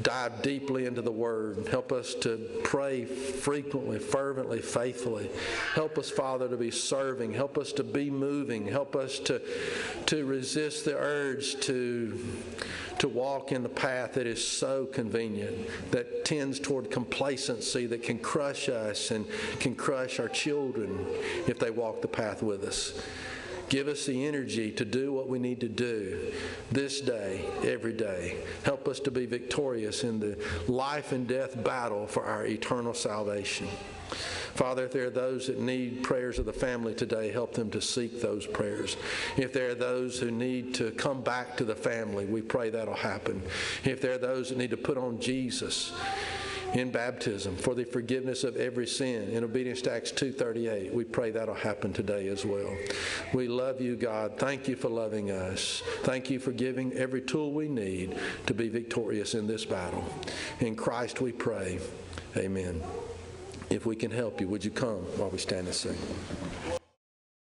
dive 0.00 0.42
deeply 0.42 0.86
into 0.86 1.02
the 1.02 1.10
Word. 1.10 1.66
Help 1.66 1.90
us 1.90 2.14
to 2.14 2.48
pray 2.62 3.04
frequently, 3.04 3.98
fervently, 3.98 4.60
faithfully. 4.60 5.28
Help 5.74 5.98
us, 5.98 6.08
Father, 6.08 6.48
to 6.48 6.56
be 6.56 6.70
serving. 6.70 7.34
Help 7.34 7.58
us 7.58 7.72
to 7.72 7.82
be 7.82 8.10
moving. 8.10 8.64
Help 8.64 8.94
us 8.94 9.18
to, 9.18 9.42
to 10.06 10.24
resist 10.24 10.84
the 10.84 10.96
urge 10.96 11.58
to 11.62 12.24
to 12.98 13.08
walk 13.08 13.52
in 13.52 13.62
the 13.62 13.68
path 13.68 14.14
that 14.14 14.26
is 14.26 14.46
so 14.46 14.86
convenient, 14.86 15.56
that 15.90 16.24
tends 16.24 16.58
toward 16.58 16.90
complacency, 16.90 17.86
that 17.86 18.02
can 18.02 18.18
crush 18.18 18.68
us 18.68 19.10
and 19.10 19.26
can 19.60 19.74
crush 19.74 20.18
our 20.18 20.28
children 20.28 21.06
if 21.46 21.58
they 21.58 21.70
walk 21.70 22.02
the 22.02 22.08
path 22.08 22.42
with 22.42 22.64
us. 22.64 22.98
Give 23.68 23.88
us 23.88 24.06
the 24.06 24.26
energy 24.26 24.70
to 24.72 24.84
do 24.84 25.12
what 25.12 25.28
we 25.28 25.40
need 25.40 25.60
to 25.60 25.68
do 25.68 26.32
this 26.70 27.00
day, 27.00 27.44
every 27.64 27.92
day. 27.92 28.36
Help 28.62 28.86
us 28.86 29.00
to 29.00 29.10
be 29.10 29.26
victorious 29.26 30.04
in 30.04 30.20
the 30.20 30.38
life 30.68 31.10
and 31.10 31.26
death 31.26 31.62
battle 31.64 32.06
for 32.06 32.24
our 32.24 32.46
eternal 32.46 32.94
salvation. 32.94 33.66
Father, 34.56 34.84
if 34.84 34.92
there 34.92 35.06
are 35.06 35.10
those 35.10 35.46
that 35.46 35.60
need 35.60 36.02
prayers 36.02 36.38
of 36.38 36.46
the 36.46 36.52
family 36.52 36.94
today, 36.94 37.30
help 37.30 37.52
them 37.52 37.70
to 37.70 37.80
seek 37.80 38.20
those 38.20 38.46
prayers. 38.46 38.96
If 39.36 39.52
there 39.52 39.70
are 39.70 39.74
those 39.74 40.18
who 40.18 40.30
need 40.30 40.74
to 40.74 40.90
come 40.92 41.20
back 41.22 41.56
to 41.58 41.64
the 41.64 41.76
family, 41.76 42.24
we 42.24 42.42
pray 42.42 42.70
that'll 42.70 42.94
happen. 42.94 43.42
If 43.84 44.00
there 44.00 44.12
are 44.14 44.18
those 44.18 44.48
that 44.48 44.58
need 44.58 44.70
to 44.70 44.76
put 44.76 44.96
on 44.98 45.20
Jesus, 45.20 45.92
in 46.74 46.90
baptism 46.90 47.56
for 47.56 47.74
the 47.74 47.84
forgiveness 47.84 48.44
of 48.44 48.56
every 48.56 48.86
sin 48.86 49.30
in 49.30 49.44
obedience 49.44 49.80
to 49.82 49.92
Acts 49.92 50.10
2:38. 50.12 50.92
We 50.92 51.04
pray 51.04 51.30
that'll 51.30 51.54
happen 51.54 51.92
today 51.92 52.28
as 52.28 52.44
well. 52.44 52.76
We 53.32 53.48
love 53.48 53.80
you, 53.80 53.96
God. 53.96 54.32
Thank 54.36 54.68
you 54.68 54.76
for 54.76 54.88
loving 54.88 55.30
us. 55.30 55.82
Thank 56.02 56.28
you 56.28 56.38
for 56.38 56.52
giving 56.52 56.92
every 56.94 57.22
tool 57.22 57.52
we 57.52 57.68
need 57.68 58.16
to 58.46 58.54
be 58.54 58.68
victorious 58.68 59.34
in 59.34 59.46
this 59.46 59.64
battle. 59.64 60.04
In 60.60 60.76
Christ 60.76 61.20
we 61.20 61.32
pray. 61.32 61.78
Amen. 62.36 62.82
If 63.68 63.84
we 63.84 63.96
can 63.96 64.10
help 64.10 64.40
you, 64.40 64.48
would 64.48 64.64
you 64.64 64.70
come 64.70 64.98
while 65.18 65.30
we 65.30 65.38
stand 65.38 65.66
and 65.66 65.74
sing? 65.74 65.96